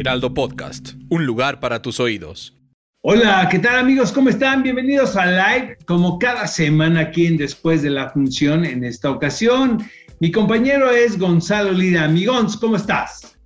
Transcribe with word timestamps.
Heraldo 0.00 0.32
Podcast, 0.32 0.94
un 1.10 1.26
lugar 1.26 1.60
para 1.60 1.82
tus 1.82 2.00
oídos. 2.00 2.56
Hola, 3.02 3.46
¿qué 3.50 3.58
tal 3.58 3.78
amigos? 3.78 4.10
¿Cómo 4.12 4.30
están? 4.30 4.62
Bienvenidos 4.62 5.14
a 5.14 5.26
Live, 5.26 5.76
como 5.84 6.18
cada 6.18 6.46
semana 6.46 7.00
aquí 7.00 7.26
en 7.26 7.36
Después 7.36 7.82
de 7.82 7.90
la 7.90 8.08
Función. 8.08 8.64
En 8.64 8.82
esta 8.82 9.10
ocasión, 9.10 9.84
mi 10.18 10.32
compañero 10.32 10.90
es 10.90 11.18
Gonzalo 11.18 11.72
Lira. 11.72 12.04
Amigons, 12.04 12.56
¿cómo 12.56 12.76
estás? 12.76 13.36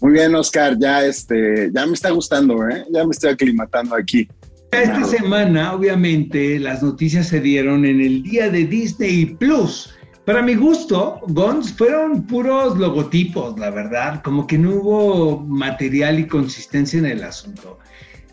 Muy 0.00 0.12
bien, 0.12 0.32
Oscar, 0.36 0.78
ya, 0.78 1.04
este, 1.04 1.72
ya 1.74 1.84
me 1.84 1.94
está 1.94 2.10
gustando, 2.10 2.68
¿eh? 2.68 2.84
ya 2.92 3.04
me 3.04 3.10
estoy 3.10 3.30
aclimatando 3.30 3.96
aquí. 3.96 4.28
Esta 4.70 5.02
semana, 5.02 5.72
obviamente, 5.72 6.60
las 6.60 6.84
noticias 6.84 7.26
se 7.26 7.40
dieron 7.40 7.84
en 7.84 8.00
el 8.00 8.22
día 8.22 8.48
de 8.48 8.64
Disney 8.64 9.26
Plus. 9.26 9.92
Para 10.26 10.42
mi 10.42 10.56
gusto, 10.56 11.20
Gons 11.28 11.72
fueron 11.72 12.26
puros 12.26 12.76
logotipos, 12.76 13.56
la 13.60 13.70
verdad, 13.70 14.22
como 14.24 14.44
que 14.44 14.58
no 14.58 14.70
hubo 14.70 15.38
material 15.38 16.18
y 16.18 16.26
consistencia 16.26 16.98
en 16.98 17.06
el 17.06 17.22
asunto. 17.22 17.78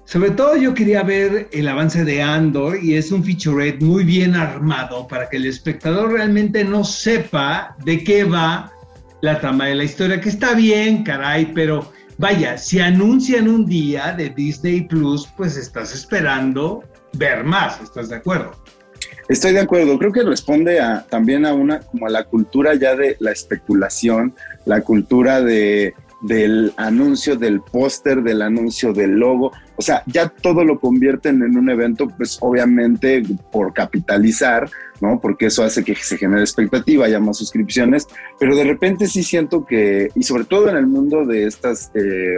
Sobre 0.05 0.31
todo 0.31 0.55
yo 0.55 0.73
quería 0.73 1.03
ver 1.03 1.49
el 1.51 1.67
avance 1.67 2.03
de 2.03 2.19
Andor 2.19 2.83
y 2.83 2.95
es 2.95 3.11
un 3.11 3.23
featurette 3.23 3.79
muy 3.83 4.03
bien 4.03 4.33
armado 4.33 5.07
para 5.07 5.29
que 5.29 5.37
el 5.37 5.45
espectador 5.45 6.13
realmente 6.13 6.63
no 6.63 6.83
sepa 6.83 7.77
de 7.85 8.03
qué 8.03 8.23
va 8.23 8.71
la 9.21 9.39
trama 9.39 9.67
de 9.67 9.75
la 9.75 9.83
historia, 9.83 10.19
que 10.19 10.29
está 10.29 10.55
bien, 10.55 11.03
caray, 11.03 11.51
pero 11.53 11.91
vaya, 12.17 12.57
si 12.57 12.79
anuncian 12.79 13.47
un 13.47 13.67
día 13.67 14.13
de 14.13 14.31
Disney 14.31 14.81
Plus, 14.81 15.27
pues 15.37 15.57
estás 15.57 15.93
esperando 15.93 16.83
ver 17.13 17.43
más, 17.43 17.79
¿estás 17.81 18.09
de 18.09 18.15
acuerdo? 18.15 18.51
Estoy 19.29 19.53
de 19.53 19.61
acuerdo, 19.61 19.97
creo 19.97 20.11
que 20.11 20.23
responde 20.23 20.79
a, 20.79 21.05
también 21.09 21.45
a 21.45 21.53
una, 21.53 21.79
como 21.79 22.07
a 22.07 22.09
la 22.09 22.25
cultura 22.25 22.75
ya 22.75 22.95
de 22.95 23.15
la 23.19 23.31
especulación, 23.31 24.33
la 24.65 24.81
cultura 24.81 25.41
de, 25.41 25.93
del 26.23 26.73
anuncio 26.77 27.35
del 27.35 27.61
póster, 27.61 28.23
del 28.23 28.41
anuncio 28.41 28.93
del 28.93 29.11
logo, 29.11 29.51
o 29.75 29.81
sea, 29.81 30.03
ya 30.07 30.29
todo 30.29 30.63
lo 30.63 30.79
convierten 30.79 31.43
en 31.43 31.57
un 31.57 31.69
evento, 31.69 32.07
pues 32.07 32.37
obviamente 32.41 33.23
por 33.51 33.73
capitalizar, 33.73 34.69
¿no? 35.01 35.19
Porque 35.19 35.47
eso 35.47 35.63
hace 35.63 35.83
que 35.83 35.95
se 35.95 36.17
genere 36.17 36.41
expectativa, 36.41 37.05
haya 37.05 37.19
más 37.19 37.37
suscripciones, 37.37 38.07
pero 38.39 38.55
de 38.55 38.63
repente 38.63 39.07
sí 39.07 39.21
siento 39.21 39.65
que, 39.65 40.11
y 40.15 40.23
sobre 40.23 40.45
todo 40.45 40.69
en 40.69 40.77
el 40.77 40.87
mundo 40.87 41.25
de 41.25 41.45
estas... 41.45 41.91
Eh, 41.93 42.37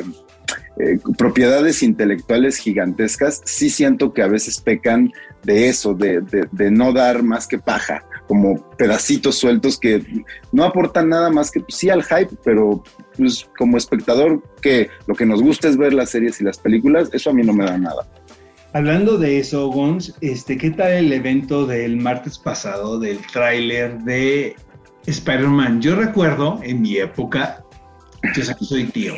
eh, 0.78 1.00
propiedades 1.18 1.82
intelectuales 1.82 2.58
gigantescas, 2.58 3.42
sí 3.46 3.70
siento 3.70 4.14
que 4.14 4.22
a 4.22 4.28
veces 4.28 4.60
pecan 4.60 5.14
de 5.46 5.70
eso, 5.70 5.94
de, 5.94 6.24
no 6.72 6.92
dar 6.92 7.24
más 7.24 7.48
que 7.48 7.60
paja, 7.60 8.04
como 8.28 8.60
pedacitos 8.72 9.36
sueltos 9.36 9.80
que 9.80 10.26
no 10.52 10.64
aportan 10.64 11.10
nada 11.10 11.30
más 11.30 11.52
que 11.52 11.60
pues, 11.60 11.76
sí 11.76 11.90
al 11.90 12.04
hype, 12.04 12.36
pero 12.44 12.84
pues 13.16 13.48
como 13.58 13.78
espectador 13.78 14.42
que 14.62 14.90
lo 15.06 15.16
que 15.16 15.26
nos 15.26 15.42
gusta 15.42 15.68
es 15.70 15.78
ver 15.78 15.94
las 15.94 16.10
series 16.10 16.42
y 16.42 16.44
las 16.44 16.58
películas, 16.58 17.10
eso 17.14 17.30
a 17.30 17.34
mí 17.34 17.44
no 17.44 17.54
me 17.54 17.66
da 17.66 17.78
nada. 17.78 18.08
Hablando 18.74 19.18
de 19.18 19.40
eso, 19.40 19.70
Gons, 19.70 20.16
este, 20.20 20.58
¿qué 20.58 20.72
tal 20.72 20.92
el 20.92 21.14
evento 21.14 21.66
del 21.66 21.96
martes 21.96 22.38
pasado 22.38 23.00
del 23.00 23.20
tráiler 23.32 24.00
de 24.00 24.56
Spider-Man? 25.06 25.82
Yo 25.82 25.96
recuerdo 25.96 26.60
en 26.64 26.82
mi 26.82 26.98
época, 26.98 27.64
yo 28.36 28.44
sé 28.44 28.54
que 28.56 28.66
soy 28.66 28.86
tío, 28.86 29.14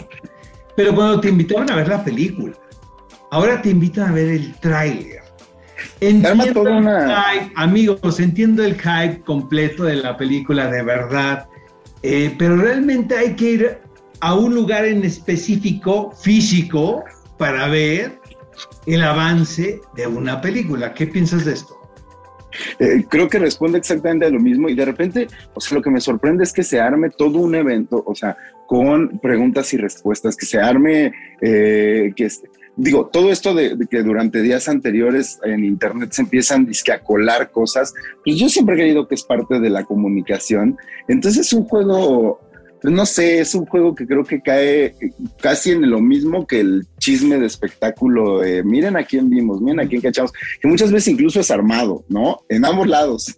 pero 0.76 0.94
cuando 0.94 1.22
te 1.22 1.30
invitaban 1.30 1.72
a 1.72 1.76
ver 1.76 1.88
la 1.88 2.04
película, 2.04 2.54
ahora 3.32 3.62
te 3.62 3.70
invitan 3.70 4.10
a 4.10 4.12
ver 4.12 4.28
el 4.28 4.54
tráiler. 4.56 5.27
Entiendo 6.00 6.68
el 6.68 6.84
hype, 6.84 7.52
amigos, 7.56 8.20
entiendo 8.20 8.64
el 8.64 8.76
hype 8.76 9.22
completo 9.22 9.84
de 9.84 9.96
la 9.96 10.16
película 10.16 10.70
de 10.70 10.84
verdad, 10.84 11.48
eh, 12.04 12.36
pero 12.38 12.56
realmente 12.58 13.18
hay 13.18 13.36
que 13.36 13.52
ir 13.52 13.78
a 14.20 14.36
un 14.36 14.54
lugar 14.54 14.86
en 14.86 15.04
específico, 15.04 16.12
físico, 16.12 17.04
para 17.38 17.68
ver 17.68 18.20
el 18.86 19.04
avance 19.04 19.82
de 19.96 20.08
una 20.08 20.40
película. 20.42 20.94
¿Qué 20.94 21.08
piensas 21.08 21.46
de 21.46 21.54
esto? 21.54 21.78
Eh, 22.80 23.06
creo 23.08 23.28
que 23.28 23.40
responde 23.40 23.78
exactamente 23.78 24.26
a 24.26 24.30
lo 24.30 24.40
mismo 24.40 24.70
y 24.70 24.76
de 24.76 24.86
repente, 24.86 25.28
o 25.54 25.62
sea, 25.62 25.78
lo 25.78 25.82
que 25.82 25.90
me 25.90 26.02
sorprende 26.02 26.44
es 26.44 26.54
que 26.54 26.64
se 26.64 26.80
arme 26.80 27.10
todo 27.10 27.40
un 27.40 27.56
evento, 27.56 28.04
o 28.06 28.16
sea, 28.16 28.36
con 28.66 29.20
preguntas 29.20 29.74
y 29.74 29.78
respuestas, 29.78 30.36
que 30.36 30.46
se 30.46 30.60
arme, 30.60 31.12
eh, 31.42 32.14
que 32.16 32.30
digo, 32.78 33.10
todo 33.12 33.32
esto 33.32 33.54
de, 33.54 33.78
que 33.90 34.04
durante 34.04 34.42
días 34.42 34.70
anteriores 34.70 35.40
en 35.44 35.66
Internet 35.66 36.12
se 36.14 36.22
empiezan 36.22 36.70
a 36.94 37.00
colar 37.00 37.52
cosas, 37.52 37.94
pues 38.24 38.38
yo 38.38 38.48
siempre 38.48 38.76
he 38.76 38.80
creído 38.80 39.08
que 39.08 39.16
es 39.16 39.24
parte 39.24 39.60
de 39.60 39.70
la 39.70 39.84
comunicación. 39.84 40.78
Entonces 41.08 41.48
es 41.48 41.54
un 41.54 41.66
juego 41.66 42.40
pues 42.80 42.94
no 42.94 43.08
sé, 43.08 43.40
es 43.40 43.56
un 43.56 43.66
juego 43.66 43.96
que 43.96 44.06
creo 44.06 44.24
que 44.24 44.40
cae 44.40 44.96
casi 45.42 45.72
en 45.72 45.90
lo 45.90 46.00
mismo 46.00 46.46
que 46.46 46.60
el 46.60 46.86
chisme 47.00 47.40
de 47.40 47.48
espectáculo. 47.48 48.42
miren 48.64 48.96
a 48.98 49.04
quién 49.04 49.30
vimos, 49.32 49.62
miren 49.62 49.80
a 49.80 49.88
quién 49.88 50.00
cachamos, 50.00 50.32
que 50.62 50.68
muchas 50.68 50.92
veces 50.92 51.08
incluso 51.08 51.40
es 51.40 51.50
armado, 51.50 52.06
¿no? 52.08 52.42
En 52.50 52.66
ambos 52.66 52.88
lados. 52.88 53.36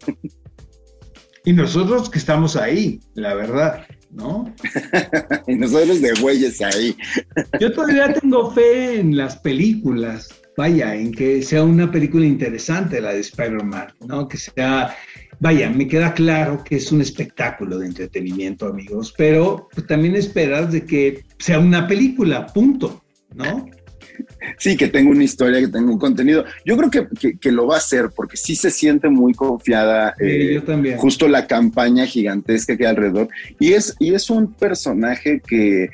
Y 1.46 1.54
nosotros 1.54 2.10
que 2.10 2.20
estamos 2.20 2.58
ahí, 2.58 3.00
la 3.14 3.34
verdad, 3.34 3.86
¿no? 4.12 4.54
y 5.48 5.56
nosotros 5.56 6.02
de 6.02 6.14
güeyes 6.22 6.62
ahí. 6.62 6.96
Yo 7.60 7.72
todavía 7.72 8.14
tengo 8.14 8.52
fe 8.52 9.00
en 9.00 9.16
las 9.18 9.38
películas, 9.38 10.30
vaya, 10.58 10.96
en 10.96 11.12
que 11.12 11.42
sea 11.42 11.64
una 11.64 11.92
película 11.92 12.26
interesante 12.26 13.02
la 13.02 13.14
de 13.14 13.22
Spider-Man, 13.22 13.94
¿no? 14.08 14.28
Que 14.28 14.38
sea 14.38 14.96
vaya, 15.40 15.70
me 15.70 15.88
queda 15.88 16.14
claro 16.14 16.64
que 16.64 16.76
es 16.76 16.92
un 16.92 17.02
espectáculo 17.02 17.80
de 17.80 17.88
entretenimiento, 17.88 18.68
amigos, 18.68 19.14
pero 19.18 19.70
pues, 19.74 19.88
también 19.88 20.16
esperas 20.16 20.72
de 20.72 20.86
que 20.86 21.24
sea 21.38 21.60
una 21.60 21.88
película, 21.88 22.48
punto, 22.48 23.04
¿no? 23.34 23.70
Sí, 24.58 24.76
que 24.78 24.88
tenga 24.88 25.12
una 25.12 25.24
historia, 25.24 25.60
que 25.60 25.68
tenga 25.68 25.92
un 25.92 26.00
contenido. 26.00 26.46
Yo 26.66 26.78
creo 26.78 26.90
que, 27.40 27.52
lo 27.52 27.68
va 27.68 27.76
a 27.76 27.78
hacer 27.80 28.10
porque 28.16 28.38
sí 28.38 28.56
se 28.56 28.70
siente 28.72 29.10
muy 29.10 29.34
confiada. 29.34 30.16
Eh, 30.20 30.52
yo 30.56 30.64
también. 30.64 30.98
Justo 30.98 31.28
la 31.28 31.48
campaña 31.48 32.06
gigantesca 32.06 32.78
que 32.78 32.86
hay 32.86 32.92
alrededor. 32.92 33.30
Y 33.60 33.74
es, 33.74 33.96
y 34.00 34.14
es 34.14 34.30
un 34.30 34.54
personaje 34.54 35.42
que, 35.46 35.90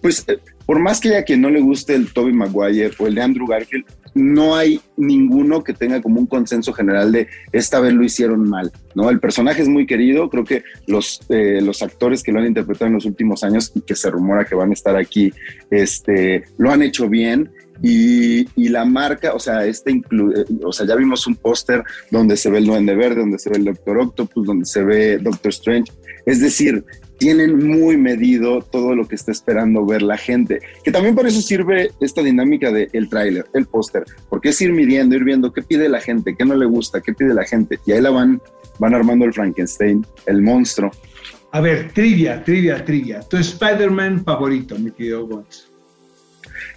pues, 0.00 0.24
eh, 0.28 0.38
por 0.66 0.78
más 0.80 1.00
que 1.00 1.08
haya 1.08 1.22
quien 1.22 1.40
no 1.40 1.48
le 1.48 1.60
guste 1.60 1.94
el 1.94 2.12
Toby 2.12 2.32
Maguire 2.32 2.90
o 2.98 3.06
el 3.06 3.14
de 3.14 3.22
Andrew 3.22 3.46
Garfield, 3.46 3.86
no 4.14 4.56
hay 4.56 4.80
ninguno 4.96 5.62
que 5.62 5.72
tenga 5.72 6.02
como 6.02 6.20
un 6.20 6.26
consenso 6.26 6.72
general 6.72 7.12
de 7.12 7.28
esta 7.52 7.80
vez 7.80 7.92
lo 7.92 8.04
hicieron 8.04 8.48
mal, 8.48 8.72
¿no? 8.94 9.10
El 9.10 9.20
personaje 9.20 9.62
es 9.62 9.68
muy 9.68 9.86
querido, 9.86 10.28
creo 10.28 10.44
que 10.44 10.64
los, 10.86 11.20
eh, 11.28 11.60
los 11.62 11.82
actores 11.82 12.22
que 12.22 12.32
lo 12.32 12.40
han 12.40 12.46
interpretado 12.46 12.86
en 12.88 12.94
los 12.94 13.04
últimos 13.04 13.44
años 13.44 13.72
y 13.74 13.80
que 13.80 13.94
se 13.94 14.10
rumora 14.10 14.44
que 14.44 14.54
van 14.54 14.70
a 14.70 14.74
estar 14.74 14.96
aquí, 14.96 15.32
este, 15.70 16.44
lo 16.58 16.70
han 16.70 16.82
hecho 16.82 17.08
bien. 17.08 17.50
Y, 17.82 18.68
la 18.68 18.84
marca, 18.84 19.32
o 19.34 19.38
sea, 19.38 19.64
este 19.64 19.90
incluye, 19.90 20.44
o 20.62 20.72
sea, 20.72 20.86
ya 20.86 20.94
vimos 20.94 21.26
un 21.26 21.36
póster 21.36 21.82
donde 22.10 22.36
se 22.36 22.50
ve 22.50 22.58
el 22.58 22.66
Duende 22.66 22.94
Verde, 22.94 23.20
donde 23.20 23.38
se 23.38 23.48
ve 23.50 23.56
el 23.56 23.64
Doctor 23.64 23.98
Octopus, 23.98 24.46
donde 24.46 24.66
se 24.66 24.82
ve 24.82 25.18
Doctor 25.18 25.50
Strange. 25.50 25.92
Es 26.26 26.40
decir, 26.40 26.84
tienen 27.18 27.66
muy 27.66 27.96
medido 27.96 28.60
todo 28.62 28.94
lo 28.94 29.06
que 29.06 29.16
está 29.16 29.32
esperando 29.32 29.84
ver 29.84 30.02
la 30.02 30.16
gente. 30.16 30.60
Que 30.84 30.92
también 30.92 31.14
por 31.14 31.26
eso 31.26 31.40
sirve 31.40 31.90
esta 32.00 32.22
dinámica 32.22 32.70
del 32.70 32.88
el 32.92 33.08
tráiler, 33.08 33.46
el 33.54 33.66
póster, 33.66 34.04
porque 34.28 34.50
es 34.50 34.60
ir 34.60 34.72
midiendo, 34.72 35.16
ir 35.16 35.24
viendo 35.24 35.52
qué 35.52 35.62
pide 35.62 35.88
la 35.88 36.00
gente, 36.00 36.34
qué 36.36 36.44
no 36.44 36.54
le 36.54 36.66
gusta, 36.66 37.00
qué 37.00 37.12
pide 37.12 37.34
la 37.34 37.44
gente. 37.44 37.78
Y 37.86 37.92
ahí 37.92 38.00
la 38.00 38.10
van, 38.10 38.40
van 38.78 38.94
armando 38.94 39.24
el 39.24 39.32
Frankenstein, 39.32 40.06
el 40.26 40.42
monstruo. 40.42 40.90
A 41.50 41.60
ver, 41.60 41.92
trivia, 41.92 42.44
trivia, 42.44 42.84
trivia. 42.84 43.20
Tu 43.20 43.38
Spider-Man 43.38 44.24
favorito, 44.24 44.78
mi 44.78 44.90
querido 44.90 45.26
Gonz. 45.26 45.67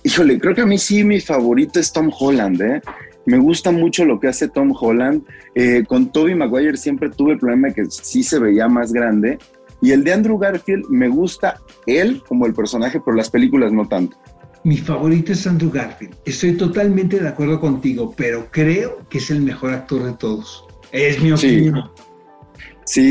Híjole, 0.03 0.39
creo 0.39 0.55
que 0.55 0.61
a 0.61 0.65
mí 0.65 0.77
sí 0.77 1.03
mi 1.03 1.19
favorito 1.19 1.79
es 1.79 1.91
Tom 1.91 2.11
Holland, 2.17 2.61
¿eh? 2.61 2.81
Me 3.25 3.37
gusta 3.37 3.71
mucho 3.71 4.03
lo 4.03 4.19
que 4.19 4.27
hace 4.27 4.47
Tom 4.47 4.73
Holland. 4.77 5.23
Eh, 5.53 5.83
con 5.87 6.11
Toby 6.11 6.33
Maguire 6.33 6.77
siempre 6.77 7.09
tuve 7.09 7.33
el 7.33 7.39
problema 7.39 7.67
de 7.67 7.75
que 7.75 7.85
sí 7.89 8.23
se 8.23 8.39
veía 8.39 8.67
más 8.67 8.91
grande 8.91 9.37
y 9.81 9.91
el 9.91 10.03
de 10.03 10.13
Andrew 10.13 10.37
Garfield 10.37 10.85
me 10.89 11.07
gusta 11.07 11.59
él 11.87 12.21
como 12.27 12.45
el 12.45 12.53
personaje, 12.53 13.01
pero 13.03 13.17
las 13.17 13.29
películas 13.29 13.71
no 13.71 13.87
tanto. 13.87 14.17
Mi 14.63 14.77
favorito 14.77 15.31
es 15.31 15.47
Andrew 15.47 15.71
Garfield. 15.71 16.15
Estoy 16.23 16.53
totalmente 16.53 17.19
de 17.19 17.27
acuerdo 17.27 17.59
contigo, 17.59 18.13
pero 18.15 18.47
creo 18.51 19.01
que 19.09 19.17
es 19.17 19.31
el 19.31 19.41
mejor 19.41 19.73
actor 19.73 20.03
de 20.03 20.13
todos. 20.13 20.65
Es 20.91 21.19
mi 21.19 21.31
opinión. 21.31 21.89
Sí, 21.95 22.00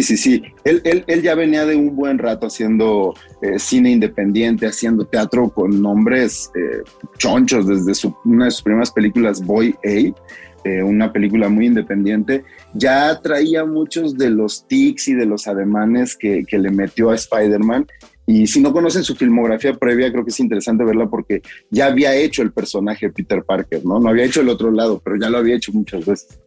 sí, 0.02 0.16
sí. 0.16 0.42
Él, 0.64 0.82
él, 1.06 1.22
ya 1.22 1.34
venía 1.34 1.64
de 1.64 1.76
un 1.76 1.96
buen 1.96 2.18
rato 2.18 2.46
haciendo 2.46 3.14
eh, 3.42 3.58
cine 3.58 3.90
independiente, 3.90 4.66
haciendo 4.66 5.06
teatro 5.06 5.48
con 5.48 5.80
nombres 5.80 6.50
eh, 6.54 6.82
chonchos 7.18 7.66
desde 7.66 7.94
su, 7.94 8.14
una 8.24 8.46
de 8.46 8.50
sus 8.50 8.62
primeras 8.62 8.90
películas, 8.90 9.44
Boy 9.44 9.74
A, 9.84 10.68
eh, 10.68 10.82
una 10.82 11.12
película 11.12 11.48
muy 11.48 11.66
independiente. 11.66 12.44
Ya 12.74 13.20
traía 13.20 13.64
muchos 13.64 14.16
de 14.18 14.30
los 14.30 14.66
tics 14.66 15.08
y 15.08 15.14
de 15.14 15.26
los 15.26 15.46
ademanes 15.46 16.16
que, 16.16 16.44
que 16.46 16.58
le 16.58 16.70
metió 16.70 17.10
a 17.10 17.14
Spider-Man. 17.14 17.86
Y 18.26 18.46
si 18.46 18.60
no 18.60 18.72
conocen 18.72 19.02
su 19.02 19.16
filmografía 19.16 19.74
previa, 19.74 20.12
creo 20.12 20.24
que 20.24 20.30
es 20.30 20.38
interesante 20.38 20.84
verla 20.84 21.08
porque 21.08 21.42
ya 21.70 21.86
había 21.86 22.14
hecho 22.14 22.42
el 22.42 22.52
personaje 22.52 23.10
Peter 23.10 23.42
Parker, 23.42 23.84
¿no? 23.84 23.98
No 23.98 24.08
había 24.08 24.24
hecho 24.24 24.42
el 24.42 24.48
otro 24.48 24.70
lado, 24.70 25.00
pero 25.02 25.16
ya 25.16 25.30
lo 25.30 25.38
había 25.38 25.56
hecho 25.56 25.72
muchas 25.72 26.06
veces. 26.06 26.38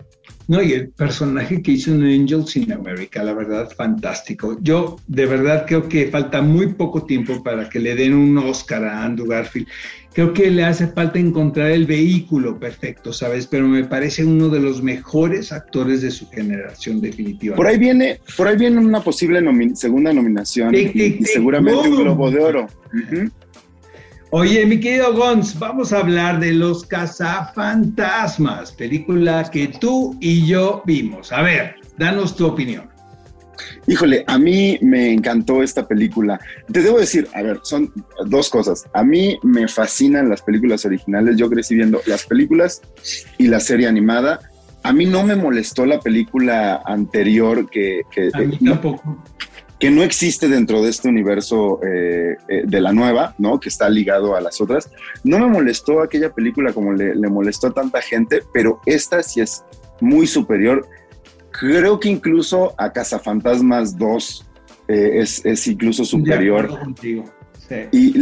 No, 0.48 0.62
y 0.62 0.74
el 0.74 0.90
personaje 0.90 1.62
que 1.62 1.72
hizo 1.72 1.92
en 1.92 2.04
Angels 2.04 2.56
in 2.58 2.72
America, 2.72 3.24
la 3.24 3.34
verdad, 3.34 3.70
fantástico. 3.76 4.58
Yo 4.62 5.00
de 5.08 5.26
verdad 5.26 5.66
creo 5.66 5.88
que 5.88 6.08
falta 6.08 6.42
muy 6.42 6.74
poco 6.74 7.04
tiempo 7.04 7.42
para 7.44 7.70
que 7.70 7.80
le 7.80 7.96
den 7.96 8.14
un 8.14 8.38
Oscar 8.38 8.84
a 8.84 9.04
Andrew 9.04 9.28
Garfield. 9.28 9.68
Creo 10.14 10.34
que 10.34 10.52
le 10.52 10.64
hace 10.64 10.88
falta 10.88 11.18
encontrar 11.18 11.72
el 11.72 11.88
vehículo 11.88 12.60
perfecto, 12.60 13.12
¿sabes? 13.12 13.48
Pero 13.48 13.68
me 13.68 13.84
parece 13.86 14.24
uno 14.24 14.50
de 14.50 14.60
los 14.60 14.84
mejores 14.84 15.52
actores 15.52 16.02
de 16.02 16.12
su 16.12 16.30
generación, 16.30 17.02
definitivamente. 17.02 17.56
Por 17.56 17.68
ahí 17.68 17.80
viene, 17.80 18.20
por 18.38 18.48
ahí 18.48 18.58
viene 18.58 18.78
una 18.78 19.02
posible 19.02 19.42
segunda 19.76 20.14
nominación 20.14 20.76
y, 20.76 21.26
seguramente 21.26 21.90
un 21.90 21.96
Globo 21.96 22.30
de 22.30 22.40
Oro. 22.40 22.68
Oye, 24.36 24.66
mi 24.66 24.80
querido 24.80 25.14
Gons, 25.14 25.60
vamos 25.60 25.94
a 25.94 26.00
hablar 26.00 26.40
de 26.40 26.54
Los 26.54 26.88
Cazafantasmas, 26.88 28.72
película 28.72 29.48
que 29.52 29.68
tú 29.68 30.18
y 30.20 30.48
yo 30.48 30.82
vimos. 30.88 31.32
A 31.32 31.44
ver, 31.44 31.76
danos 32.00 32.36
tu 32.36 32.48
opinión. 32.48 32.90
Híjole, 33.86 34.24
a 34.26 34.40
mí 34.40 34.80
me 34.82 35.14
encantó 35.14 35.62
esta 35.62 35.88
película. 35.88 36.40
Te 36.72 36.82
debo 36.82 36.98
decir, 36.98 37.28
a 37.36 37.44
ver, 37.44 37.60
son 37.62 37.94
dos 38.26 38.50
cosas. 38.50 38.86
A 38.96 39.04
mí 39.04 39.38
me 39.44 39.68
fascinan 39.68 40.30
las 40.30 40.42
películas 40.42 40.84
originales. 40.84 41.38
Yo 41.38 41.48
crecí 41.48 41.76
viendo 41.76 42.02
las 42.08 42.26
películas 42.26 42.82
y 43.38 43.50
la 43.50 43.60
serie 43.60 43.88
animada. 43.88 44.40
A 44.82 44.94
mí 44.94 45.06
no 45.06 45.24
me 45.24 45.36
molestó 45.36 45.86
la 45.86 46.00
película 46.00 46.82
anterior 46.88 47.70
que... 47.70 48.02
que 48.10 48.32
a 48.34 48.40
mí 48.40 48.58
tampoco 48.58 49.24
que 49.84 49.92
no 49.92 50.02
existe 50.02 50.48
dentro 50.48 50.82
de 50.82 50.90
este 50.90 51.10
universo 51.10 51.82
eh, 51.84 52.38
eh, 52.48 52.64
de 52.66 52.80
la 52.80 52.94
nueva, 52.94 53.36
¿no? 53.38 53.60
Que 53.60 53.68
está 53.68 53.90
ligado 53.90 54.34
a 54.34 54.40
las 54.40 54.62
otras. 54.62 54.90
No 55.26 55.40
me 55.40 55.48
molestó 55.48 56.02
aquella 56.02 56.34
película 56.34 56.72
como 56.72 56.94
le, 56.94 57.14
molestó 57.28 57.68
a 57.68 57.74
tanta 57.74 58.02
gente, 58.02 58.44
pero 58.54 58.80
esta 58.86 59.22
sí 59.22 59.42
es 59.42 59.66
muy 60.00 60.26
superior. 60.26 60.88
Creo 61.52 62.00
que 62.00 62.08
incluso 62.08 62.74
a 62.78 62.94
Cazafantasmas 62.94 63.98
2 63.98 64.48
eh, 64.88 65.10
es, 65.16 65.46
es, 65.46 65.68
incluso 65.68 66.06
superior. 66.06 66.80
Y, 67.92 68.16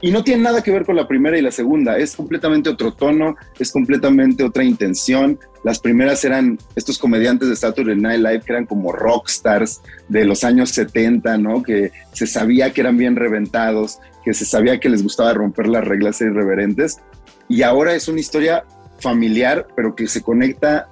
y, 0.00 0.10
no 0.10 0.24
tiene 0.24 0.42
nada 0.42 0.62
que 0.62 0.70
ver 0.70 0.84
con 0.84 0.96
la 0.96 1.06
primera 1.06 1.38
y 1.38 1.42
la 1.42 1.50
segunda, 1.50 1.98
es 1.98 2.16
completamente 2.16 2.68
otro 2.68 2.92
tono, 2.92 3.36
es 3.58 3.70
completamente 3.70 4.42
otra 4.42 4.64
intención. 4.64 5.38
Las 5.62 5.78
primeras 5.78 6.24
eran 6.24 6.58
estos 6.74 6.98
comediantes 6.98 7.48
de 7.48 7.56
Saturday 7.56 7.96
Night 7.96 8.20
Live 8.20 8.40
que 8.40 8.52
eran 8.52 8.66
como 8.66 8.92
rockstars 8.92 9.80
de 10.08 10.24
los 10.24 10.44
años 10.44 10.70
70, 10.70 11.38
¿no? 11.38 11.62
Que 11.62 11.92
se 12.12 12.26
sabía 12.26 12.72
que 12.72 12.80
eran 12.80 12.96
bien 12.96 13.16
reventados, 13.16 13.98
que 14.24 14.34
se 14.34 14.44
sabía 14.44 14.80
que 14.80 14.88
les 14.88 15.02
gustaba 15.02 15.32
romper 15.32 15.66
las 15.66 15.84
reglas 15.84 16.20
irreverentes. 16.20 16.98
Y 17.48 17.62
ahora 17.62 17.94
es 17.94 18.08
una 18.08 18.20
historia 18.20 18.64
familiar, 18.98 19.68
pero 19.76 19.94
que 19.94 20.06
se 20.06 20.22
conecta 20.22 20.88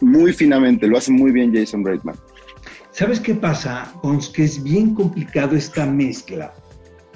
muy 0.00 0.32
finamente, 0.32 0.86
lo 0.86 0.98
hace 0.98 1.10
muy 1.10 1.32
bien 1.32 1.52
Jason 1.54 1.84
Reitman. 1.84 2.16
¿Sabes 2.92 3.20
qué 3.20 3.34
pasa, 3.34 3.92
Ons? 4.02 4.28
Que 4.28 4.44
es 4.44 4.62
bien 4.62 4.94
complicado 4.94 5.56
esta 5.56 5.86
mezcla 5.86 6.52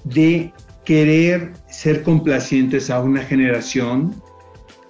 de 0.05 0.53
querer 0.85 1.53
ser 1.69 2.03
complacientes 2.03 2.91
a 2.91 3.01
una 3.01 3.23
generación. 3.23 4.15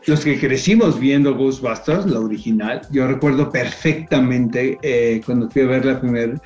Los 0.06 0.24
que 0.24 0.38
crecimos 0.38 0.98
viendo 0.98 1.34
Ghostbusters, 1.36 2.06
la 2.06 2.20
original, 2.20 2.82
yo 2.90 3.06
recuerdo 3.06 3.50
perfectamente 3.50 4.78
eh, 4.82 5.20
cuando 5.24 5.48
fui 5.50 5.62
a 5.62 5.66
ver 5.66 5.84
la 5.84 6.00
primera 6.00 6.40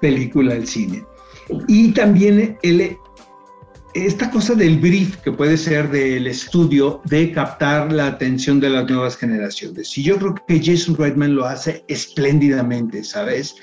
película 0.00 0.54
al 0.54 0.66
cine. 0.66 1.04
Y 1.68 1.92
también 1.92 2.56
el, 2.62 2.96
esta 3.94 4.30
cosa 4.30 4.54
del 4.54 4.78
brief 4.78 5.16
que 5.18 5.32
puede 5.32 5.56
ser 5.56 5.90
del 5.90 6.26
estudio 6.26 7.02
de 7.04 7.30
captar 7.32 7.92
la 7.92 8.06
atención 8.06 8.58
de 8.60 8.70
las 8.70 8.88
nuevas 8.88 9.16
generaciones. 9.16 9.96
Y 9.98 10.02
yo 10.02 10.16
creo 10.18 10.34
que 10.46 10.62
Jason 10.64 10.96
Reitman 10.96 11.34
lo 11.34 11.44
hace 11.44 11.84
espléndidamente, 11.88 13.04
¿sabes? 13.04 13.54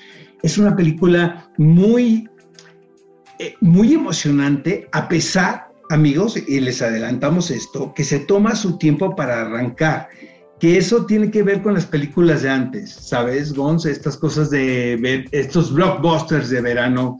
Es 0.43 0.57
una 0.57 0.75
película 0.75 1.49
muy 1.57 2.29
eh, 3.39 3.55
muy 3.61 3.93
emocionante, 3.93 4.89
a 4.91 5.07
pesar, 5.07 5.69
amigos, 5.89 6.35
y 6.35 6.59
les 6.59 6.81
adelantamos 6.81 7.51
esto, 7.51 7.93
que 7.93 8.03
se 8.03 8.19
toma 8.19 8.53
su 8.53 8.77
tiempo 8.77 9.15
para 9.15 9.41
arrancar 9.41 10.09
que 10.59 10.77
eso 10.77 11.05
tiene 11.05 11.31
que 11.31 11.41
ver 11.41 11.61
con 11.61 11.73
las 11.73 11.85
películas 11.85 12.41
de 12.41 12.49
antes, 12.49 12.91
¿sabes, 12.91 13.53
Gons? 13.53 13.85
Estas 13.85 14.17
cosas 14.17 14.49
de 14.49 14.97
ver, 15.01 15.25
estos 15.31 15.73
blockbusters 15.73 16.49
de 16.49 16.59
verano. 16.59 17.17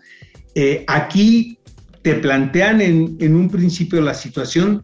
Eh, 0.55 0.83
aquí 0.87 1.57
te 2.01 2.15
plantean 2.15 2.81
en, 2.81 3.15
en, 3.21 3.35
un 3.35 3.49
principio 3.49 4.01
la 4.01 4.13
situación, 4.13 4.83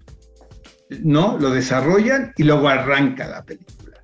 ¿no? 1.04 1.38
Lo 1.38 1.50
desarrollan 1.50 2.32
y 2.38 2.44
luego 2.44 2.70
arranca 2.70 3.28
la 3.28 3.44
película. 3.44 4.02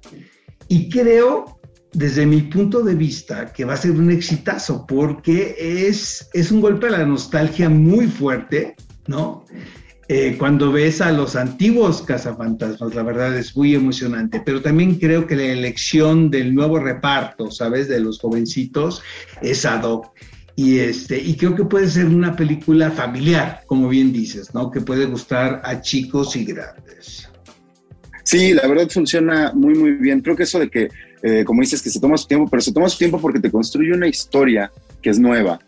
Y 0.68 0.90
creo 0.90 1.61
desde 1.94 2.26
mi 2.26 2.42
punto 2.44 2.82
de 2.84 2.96
vista, 2.96 3.52
que 3.52 3.66
va 3.66 3.74
a 3.74 3.78
ser 3.78 3.92
un 3.92 4.12
exitazo, 4.12 4.86
porque 4.88 5.56
es, 5.60 6.30
es 6.34 6.52
un 6.52 6.62
golpe 6.62 6.88
a 6.88 6.92
la 6.92 7.06
nostalgia 7.06 7.70
muy 7.70 8.08
fuerte, 8.08 8.76
¿no? 9.08 9.46
Eh, 10.08 10.36
cuando 10.38 10.72
ves 10.72 11.00
a 11.00 11.12
los 11.12 11.36
antiguos 11.36 12.02
cazafantasmas, 12.02 12.94
la 12.96 13.04
verdad 13.04 13.38
es 13.38 13.56
muy 13.56 13.76
emocionante, 13.76 14.42
pero 14.46 14.62
también 14.62 14.96
creo 14.96 15.26
que 15.26 15.36
la 15.36 15.46
elección 15.46 16.30
del 16.30 16.54
nuevo 16.54 16.80
reparto, 16.80 17.50
¿sabes? 17.50 17.88
De 17.88 18.00
los 18.00 18.20
jovencitos 18.20 19.02
es 19.42 19.66
ad 19.66 19.84
hoc. 19.84 20.12
Y, 20.58 20.80
este, 20.80 21.18
y 21.18 21.36
creo 21.36 21.56
que 21.56 21.64
puede 21.64 21.88
ser 21.88 22.08
una 22.08 22.36
película 22.36 22.92
familiar, 22.92 23.62
como 23.68 23.88
bien 23.88 24.12
dices, 24.12 24.54
¿no? 24.54 24.70
Que 24.70 24.82
puede 24.82 25.06
gustar 25.06 25.62
a 25.64 25.80
chicos 25.80 26.36
y 26.36 26.44
grandes. 26.44 27.30
Sí, 28.26 28.54
la 28.54 28.68
verdad 28.68 28.90
funciona 28.90 29.54
muy, 29.54 29.76
muy 29.76 29.92
bien. 29.94 30.20
Creo 30.20 30.36
que 30.36 30.44
eso 30.44 30.60
de 30.60 30.70
que 30.70 30.90
eh, 31.24 31.44
como 31.46 31.62
dices, 31.62 31.82
que 31.82 31.90
se 31.90 32.00
toma 32.00 32.18
su 32.18 32.28
tiempo, 32.28 32.48
pero 32.50 32.62
se 32.62 32.74
toma 32.74 32.90
su 32.90 32.98
tiempo 32.98 33.20
porque 33.20 33.40
te 33.40 33.52
construye 33.52 33.94
una 33.94 34.08
historia 34.08 34.72
que 35.02 35.10
es 35.10 35.20
nueva, 35.20 35.60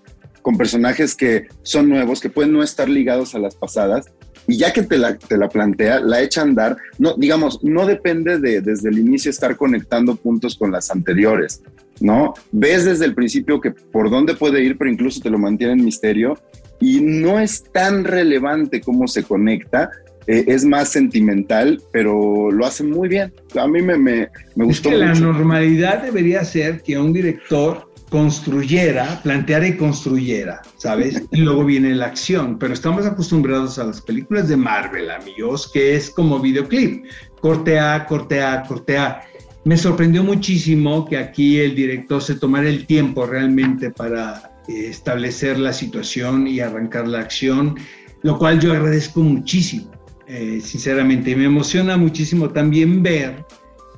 con 0.41 0.57
personajes 0.57 1.15
que 1.15 1.47
son 1.61 1.89
nuevos, 1.89 2.19
que 2.19 2.29
pueden 2.29 2.53
no 2.53 2.63
estar 2.63 2.89
ligados 2.89 3.35
a 3.35 3.39
las 3.39 3.55
pasadas, 3.55 4.05
y 4.47 4.57
ya 4.57 4.73
que 4.73 4.83
te 4.83 4.97
la, 4.97 5.17
te 5.17 5.37
la 5.37 5.47
plantea, 5.47 5.99
la 6.01 6.21
echa 6.21 6.41
a 6.41 6.43
andar, 6.43 6.77
no, 6.97 7.15
digamos, 7.15 7.63
no 7.63 7.85
depende 7.85 8.39
de 8.39 8.61
desde 8.61 8.89
el 8.89 8.99
inicio 8.99 9.31
estar 9.31 9.55
conectando 9.55 10.15
puntos 10.15 10.55
con 10.55 10.71
las 10.71 10.91
anteriores, 10.91 11.63
¿no? 12.01 12.33
Ves 12.51 12.83
desde 12.85 13.05
el 13.05 13.15
principio 13.15 13.61
que 13.61 13.71
por 13.71 14.09
dónde 14.09 14.33
puede 14.33 14.61
ir, 14.61 14.77
pero 14.77 14.91
incluso 14.91 15.21
te 15.21 15.29
lo 15.29 15.37
mantiene 15.37 15.73
en 15.73 15.85
misterio, 15.85 16.37
y 16.79 16.99
no 16.99 17.39
es 17.39 17.63
tan 17.71 18.03
relevante 18.03 18.81
cómo 18.81 19.07
se 19.07 19.23
conecta, 19.23 19.89
eh, 20.27 20.45
es 20.47 20.65
más 20.65 20.89
sentimental, 20.89 21.81
pero 21.91 22.51
lo 22.51 22.65
hace 22.65 22.83
muy 22.83 23.09
bien. 23.09 23.33
A 23.59 23.67
mí 23.67 23.81
me, 23.81 23.97
me, 23.97 24.29
me 24.55 24.65
gustó. 24.65 24.89
Es 24.89 24.95
que 24.95 24.99
la 24.99 25.13
normalidad 25.13 26.03
debería 26.03 26.43
ser 26.43 26.81
que 26.81 26.97
un 26.97 27.13
director 27.13 27.93
construyera, 28.13 29.19
planteara 29.23 29.67
y 29.67 29.75
construyera, 29.75 30.61
¿sabes? 30.77 31.23
Y 31.31 31.37
luego 31.37 31.65
viene 31.65 31.95
la 31.95 32.05
acción, 32.05 32.59
pero 32.59 32.71
estamos 32.71 33.07
acostumbrados 33.07 33.79
a 33.79 33.85
las 33.85 34.01
películas 34.01 34.47
de 34.47 34.55
Marvel, 34.55 35.09
amigos, 35.09 35.71
que 35.73 35.95
es 35.95 36.11
como 36.11 36.39
videoclip, 36.39 37.05
corte 37.41 37.79
A, 37.79 38.05
corte 38.05 38.39
A, 38.39 38.61
corte 38.67 38.99
A. 38.99 39.23
Me 39.65 39.77
sorprendió 39.77 40.23
muchísimo 40.23 41.09
que 41.09 41.17
aquí 41.17 41.57
el 41.57 41.73
director 41.73 42.21
se 42.21 42.35
tomara 42.35 42.69
el 42.69 42.85
tiempo 42.85 43.25
realmente 43.25 43.89
para 43.89 44.59
eh, 44.67 44.89
establecer 44.89 45.57
la 45.57 45.73
situación 45.73 46.45
y 46.45 46.59
arrancar 46.59 47.07
la 47.07 47.21
acción, 47.21 47.77
lo 48.21 48.37
cual 48.37 48.59
yo 48.59 48.73
agradezco 48.73 49.21
muchísimo. 49.21 49.89
Eh, 50.27 50.61
sinceramente. 50.61 51.35
me 51.35 51.45
emociona 51.45 51.97
muchísimo 51.97 52.49
también 52.49 53.03
ver 53.03 53.45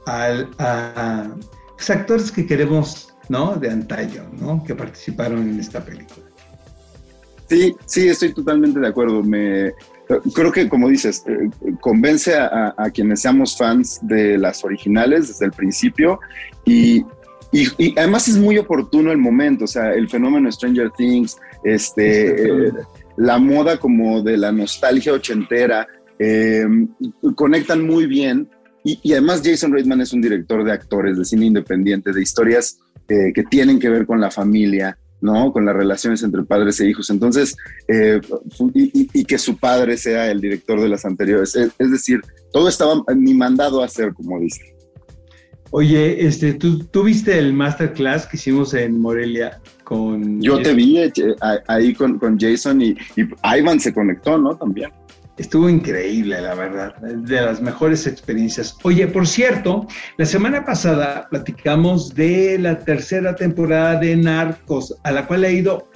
a, 0.07 1.29
los 1.77 1.89
actores 1.89 2.31
que 2.31 2.45
queremos, 2.45 3.13
¿no? 3.29 3.55
De 3.55 3.69
antaño, 3.69 4.29
¿no? 4.39 4.63
Que 4.63 4.75
participaron 4.75 5.47
en 5.49 5.59
esta 5.59 5.83
película. 5.83 6.25
Sí, 7.47 7.75
sí, 7.85 8.07
estoy 8.07 8.33
totalmente 8.33 8.79
de 8.79 8.87
acuerdo. 8.87 9.21
Me, 9.21 9.71
creo 10.33 10.51
que, 10.51 10.67
como 10.67 10.89
dices, 10.89 11.23
eh, 11.27 11.49
convence 11.79 12.35
a, 12.35 12.73
quienes 12.93 13.21
seamos 13.21 13.57
fans 13.57 13.99
de 14.01 14.37
las 14.37 14.63
originales 14.63 15.27
desde 15.27 15.45
el 15.45 15.51
principio 15.51 16.19
y, 16.65 17.05
y, 17.51 17.97
además 17.97 18.27
es 18.27 18.37
muy 18.37 18.57
oportuno 18.57 19.11
el 19.11 19.17
momento, 19.17 19.65
o 19.65 19.67
sea, 19.67 19.93
el 19.93 20.09
fenómeno 20.09 20.51
Stranger 20.51 20.91
Things, 20.91 21.37
este, 21.63 22.67
eh, 22.67 22.71
la 23.17 23.37
moda 23.37 23.77
como 23.77 24.21
de 24.21 24.37
la 24.37 24.51
nostalgia 24.51 25.13
ochentera, 25.13 25.87
eh, 26.19 26.65
conectan 27.35 27.85
muy 27.85 28.05
bien 28.05 28.49
y, 28.85 29.13
además 29.13 29.41
Jason 29.43 29.73
Reitman 29.73 30.01
es 30.01 30.13
un 30.13 30.21
director 30.21 30.63
de 30.63 30.71
actores, 30.71 31.17
de 31.17 31.25
cine 31.25 31.47
independiente, 31.47 32.13
de 32.13 32.21
historias 32.21 32.77
eh, 33.07 33.33
que 33.33 33.43
tienen 33.43 33.79
que 33.79 33.89
ver 33.89 34.05
con 34.05 34.21
la 34.21 34.29
familia, 34.29 34.95
¿no? 35.21 35.51
Con 35.51 35.65
las 35.65 35.75
relaciones 35.75 36.21
entre 36.21 36.43
padres 36.43 36.79
e 36.79 36.87
hijos. 36.87 37.09
Entonces, 37.09 37.57
eh, 37.87 38.21
y, 38.75 39.25
que 39.25 39.39
su 39.39 39.57
padre 39.57 39.97
sea 39.97 40.29
el 40.29 40.39
director 40.39 40.79
de 40.79 40.87
las 40.87 41.03
anteriores. 41.03 41.55
Es, 41.55 41.91
decir, 41.91 42.21
todo 42.53 42.69
estaba 42.69 43.03
ni 43.15 43.33
mandado 43.33 43.81
a 43.81 43.85
hacer, 43.85 44.13
como 44.13 44.39
dice. 44.39 44.75
Oye, 45.71 46.23
este, 46.23 46.53
¿tú, 46.53 47.03
viste 47.03 47.39
el 47.39 47.53
masterclass 47.53 48.27
que 48.27 48.37
hicimos 48.37 48.75
en 48.75 49.01
Morelia 49.01 49.59
con... 49.83 50.39
Yo 50.39 50.61
te 50.61 50.75
vi 50.75 50.99
eh, 50.99 51.11
ahí 51.67 51.95
con, 51.95 52.19
con 52.19 52.39
Jason 52.39 52.83
y, 52.83 52.95
y 53.15 53.27
Ivan 53.57 53.79
se 53.79 53.91
conectó, 53.91 54.37
¿no? 54.37 54.55
También. 54.55 54.91
Estuvo 55.37 55.69
increíble, 55.69 56.39
la 56.41 56.55
verdad, 56.55 56.95
de 56.97 57.41
las 57.41 57.61
mejores 57.61 58.07
experiencias. 58.07 58.77
Oye, 58.83 59.05
por 59.07 59.27
cierto, 59.27 59.85
la 60.17 60.25
semana 60.25 60.63
pasada 60.63 61.27
platicamos 61.29 62.15
de 62.15 62.57
la 62.57 62.79
tercera 62.79 63.35
temporada 63.35 63.99
de 63.99 64.15
Narcos, 64.15 64.95
a 65.03 65.11
la 65.11 65.27
cual 65.27 65.43
ha 65.43 65.49
ido 65.49 65.89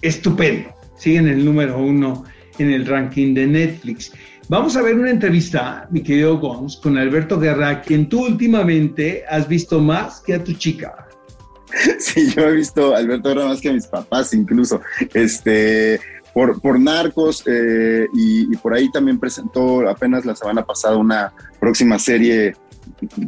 estupendo. 0.00 0.70
Siguen 0.96 1.28
el 1.28 1.44
número 1.44 1.78
uno 1.78 2.24
en 2.58 2.70
el 2.70 2.86
ranking 2.86 3.34
de 3.34 3.46
Netflix. 3.46 4.12
Vamos 4.48 4.76
a 4.76 4.82
ver 4.82 4.94
una 4.94 5.10
entrevista, 5.10 5.86
mi 5.90 6.02
querido 6.02 6.38
Gons, 6.38 6.78
con 6.78 6.96
Alberto 6.96 7.38
Guerra, 7.38 7.82
quien 7.82 8.08
tú 8.08 8.24
últimamente 8.24 9.24
has 9.28 9.46
visto 9.46 9.78
más 9.78 10.20
que 10.20 10.34
a 10.34 10.42
tu 10.42 10.54
chica. 10.54 11.06
Sí, 12.00 12.32
yo 12.34 12.48
he 12.48 12.56
visto 12.56 12.94
a 12.94 12.98
Alberto 12.98 13.28
Guerra 13.28 13.46
más 13.46 13.60
que 13.60 13.68
a 13.68 13.72
mis 13.72 13.86
papás 13.86 14.34
incluso. 14.34 14.80
Este, 15.14 16.00
por, 16.32 16.60
por 16.60 16.78
Narcos 16.78 17.44
eh, 17.46 18.06
y, 18.14 18.56
por 18.56 18.74
ahí 18.74 18.90
también 18.90 19.18
presentó 19.18 19.88
apenas 19.88 20.24
la 20.24 20.36
semana 20.36 20.64
pasada 20.64 20.96
una 20.96 21.32
próxima 21.58 21.98
serie 21.98 22.54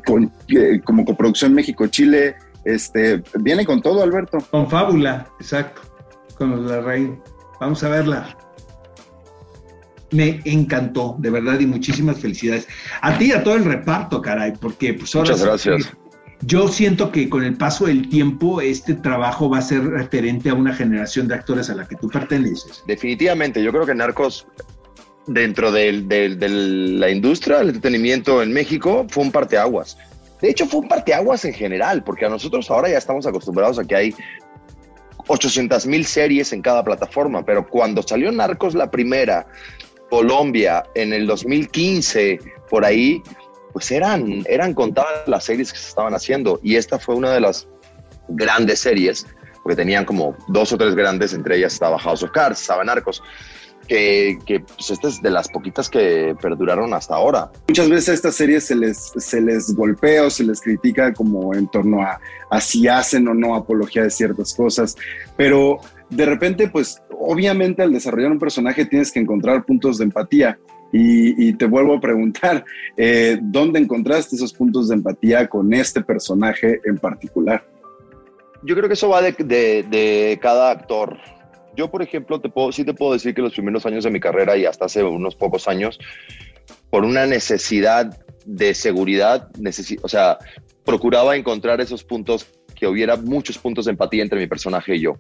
con, 0.05 0.31
eh, 0.49 0.81
como 0.85 1.05
coproducción 1.05 1.55
México-Chile. 1.55 2.37
Este, 2.65 3.23
viene 3.41 3.67
con 3.67 3.83
todo, 3.83 4.03
Alberto. 4.03 4.39
Con 4.51 4.71
Fábula, 4.71 5.27
exacto, 5.41 5.83
con 6.37 6.67
la 6.67 6.81
Rey. 6.81 7.19
Vamos 7.61 7.83
a 7.83 7.89
verla. 7.89 8.37
Me 10.11 10.41
encantó, 10.45 11.17
de 11.19 11.31
verdad, 11.31 11.59
y 11.59 11.67
muchísimas 11.67 12.19
felicidades. 12.21 12.69
A 13.01 13.17
ti 13.17 13.27
y 13.27 13.33
a 13.33 13.43
todo 13.43 13.57
el 13.57 13.65
reparto, 13.65 14.21
caray, 14.21 14.53
porque 14.61 14.95
pues 14.95 15.15
ahora... 15.15 15.31
Muchas 15.31 15.45
gracias 15.47 15.97
yo 16.45 16.69
siento 16.69 17.13
que 17.13 17.29
con 17.29 17.45
el 17.45 17.57
paso 17.57 17.87
del 17.87 18.09
tiempo 18.09 18.61
este 18.61 18.95
trabajo 18.95 19.49
va 19.49 19.59
a 19.59 19.63
ser 19.63 19.85
referente 19.85 20.51
a 20.51 20.55
una 20.55 20.75
generación 20.75 21.29
de 21.29 21.37
actores 21.37 21.71
a 21.71 21.75
la 21.75 21.87
que 21.87 21.97
tú 21.97 22.09
perteneces. 22.09 22.83
Definitivamente, 22.87 23.63
yo 23.63 23.71
creo 23.71 23.87
que 23.87 23.95
Narcos 23.95 24.47
dentro 25.27 25.71
de 25.71 25.93
la 26.99 27.11
industria 27.11 27.59
del 27.59 27.69
entretenimiento 27.69 28.43
en 28.43 28.53
México 28.53 29.07
fue 29.09 29.25
un 29.25 29.31
parteaguas. 29.31 29.97
De 30.41 30.51
hecho, 30.51 30.67
fue 30.67 30.81
un 30.81 30.89
parteaguas 30.89 31.45
en 31.45 31.55
general, 31.55 32.03
porque 32.03 32.27
a 32.27 32.29
nosotros 32.29 32.69
ahora 32.71 32.89
ya 32.89 32.99
estamos 32.99 33.25
acostumbrados 33.27 33.79
a 33.79 33.85
que 33.85 33.95
hay 33.95 34.15
800 35.29 35.87
mil 35.87 36.05
series 36.05 36.53
en 36.53 36.63
cada 36.63 36.83
plataforma, 36.83 37.45
pero 37.45 37.67
cuando 37.69 38.03
salió 38.03 38.33
Narcos 38.33 38.75
la 38.75 38.91
primera, 38.91 39.47
Colombia, 40.11 40.83
en 40.97 41.13
el 41.13 41.27
2015, 41.29 42.41
por 42.69 42.85
ahí, 42.85 43.23
pues 43.73 43.91
eran, 43.91 44.45
eran 44.49 44.75
contadas 44.75 45.27
las 45.27 45.45
series 45.45 45.73
que 45.73 45.79
se 45.79 45.89
estaban 45.89 46.15
haciendo. 46.15 46.61
Y 46.63 46.77
esta 46.77 46.99
fue 46.99 47.15
una 47.15 47.33
de 47.33 47.41
las 47.41 47.69
grandes 48.29 48.81
series, 48.81 49.27
porque 49.63 49.77
tenían 49.77 50.05
como 50.05 50.37
dos 50.49 50.73
o 50.73 50.79
tres 50.79 50.95
grandes, 50.95 51.33
entre 51.33 51.57
ellas 51.57 51.75
estaba 51.75 51.99
House 51.99 52.23
of 52.23 52.31
Cards, 52.31 52.61
estaba 52.61 52.85
Narcos, 52.85 53.23
que, 53.89 54.39
que 54.47 54.61
pues 54.61 54.91
esta 54.91 55.09
es 55.09 55.21
de 55.21 55.31
las 55.31 55.49
poquitas 55.49 55.89
que 55.89 56.37
perduraron 56.41 56.95
hasta 56.95 57.15
ahora. 57.15 57.51
Muchas 57.69 57.89
veces 57.89 58.09
a 58.11 58.15
estas 58.15 58.35
series 58.35 58.65
se 58.65 58.77
les, 58.77 59.13
se 59.17 59.41
les 59.41 59.75
golpea 59.75 60.25
o 60.25 60.31
se 60.31 60.45
les 60.45 60.61
critica 60.61 61.13
como 61.13 61.55
en 61.55 61.69
torno 61.69 62.01
a, 62.01 62.21
a 62.51 62.61
si 62.61 62.87
hacen 62.89 63.27
o 63.29 63.35
no 63.35 63.55
apología 63.55 64.03
de 64.03 64.11
ciertas 64.11 64.55
cosas, 64.55 64.97
pero 65.37 65.81
de 66.11 66.27
repente, 66.27 66.69
pues 66.69 67.03
obviamente 67.19 67.83
al 67.83 67.93
desarrollar 67.93 68.33
un 68.33 68.39
personaje 68.39 68.85
tienes 68.85 69.11
que 69.11 69.21
encontrar 69.21 69.65
puntos 69.65 69.99
de 69.99 70.05
empatía 70.05 70.59
y, 70.93 71.55
te 71.55 71.65
vuelvo 71.65 71.95
a 71.95 72.01
preguntar, 72.01 72.65
eh, 72.97 73.39
¿dónde 73.41 73.79
encontraste 73.79 74.37
esos 74.37 74.53
puntos 74.53 74.89
de 74.89 74.97
empatía 74.97 75.49
con 75.49 75.73
este 75.73 76.03
personaje 76.03 76.81
en 76.85 76.99
particular? 76.99 77.67
Yo 78.63 78.77
creo 78.77 78.89
que 78.89 78.95
eso 78.95 79.09
va 79.09 79.23
de, 79.23 80.39
cada 80.41 80.71
actor. 80.71 81.19
Yo, 81.77 81.91
por 81.91 82.03
ejemplo, 82.03 82.41
te 82.41 82.51
puedo, 82.51 82.71
sí 82.71 82.85
te 82.85 82.95
puedo 82.95 83.15
decir 83.15 83.35
que 83.35 83.41
los 83.41 83.55
primeros 83.55 83.87
años 83.87 84.05
de 84.05 84.11
mi 84.11 84.21
carrera 84.21 84.57
y 84.57 84.67
hasta 84.67 84.85
hace 84.85 85.03
unos 85.03 85.35
pocos 85.35 85.67
años, 85.67 85.99
por 86.91 87.05
una 87.05 87.27
necesidad 87.27 88.19
de 88.45 88.75
seguridad, 88.75 89.51
o 90.03 90.09
sea, 90.09 90.39
procuraba 90.85 91.37
encontrar 91.37 91.81
esos 91.81 92.05
puntos, 92.05 92.47
que 92.77 92.87
hubiera 92.87 93.17
muchos 93.17 93.59
puntos 93.59 93.87
de 93.87 93.93
empatía 93.93 94.23
entre 94.23 94.39
mi 94.39 94.47
personaje 94.47 94.97
y 94.97 95.01
yo. 95.01 95.17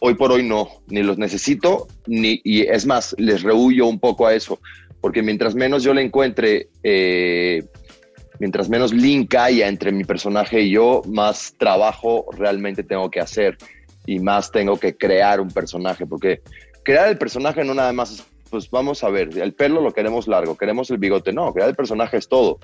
Hoy 0.00 0.14
por 0.14 0.32
hoy 0.32 0.42
no, 0.42 0.68
ni 0.88 1.02
los 1.02 1.18
necesito, 1.18 1.86
ni, 2.06 2.40
y 2.44 2.62
es 2.62 2.86
más, 2.86 3.14
les 3.18 3.42
rehuyo 3.42 3.86
un 3.86 4.00
poco 4.00 4.26
a 4.26 4.34
eso 4.34 4.58
porque 5.00 5.22
mientras 5.22 5.54
menos 5.54 5.82
yo 5.82 5.94
le 5.94 6.02
encuentre, 6.02 6.68
eh, 6.82 7.64
mientras 8.38 8.68
menos 8.68 8.92
link 8.92 9.34
haya 9.34 9.68
entre 9.68 9.92
mi 9.92 10.04
personaje 10.04 10.62
y 10.62 10.70
yo, 10.70 11.02
más 11.06 11.54
trabajo 11.58 12.26
realmente 12.36 12.82
tengo 12.82 13.10
que 13.10 13.20
hacer 13.20 13.56
y 14.06 14.20
más 14.20 14.50
tengo 14.50 14.78
que 14.78 14.96
crear 14.96 15.40
un 15.40 15.48
personaje, 15.48 16.06
porque 16.06 16.40
crear 16.82 17.08
el 17.08 17.18
personaje 17.18 17.64
no 17.64 17.74
nada 17.74 17.92
más 17.92 18.12
es, 18.12 18.24
pues 18.48 18.70
vamos 18.70 19.04
a 19.04 19.10
ver, 19.10 19.36
el 19.38 19.52
pelo 19.52 19.80
lo 19.82 19.92
queremos 19.92 20.26
largo, 20.26 20.56
queremos 20.56 20.90
el 20.90 20.98
bigote, 20.98 21.32
no, 21.32 21.52
crear 21.52 21.68
el 21.68 21.76
personaje 21.76 22.16
es 22.16 22.28
todo. 22.28 22.58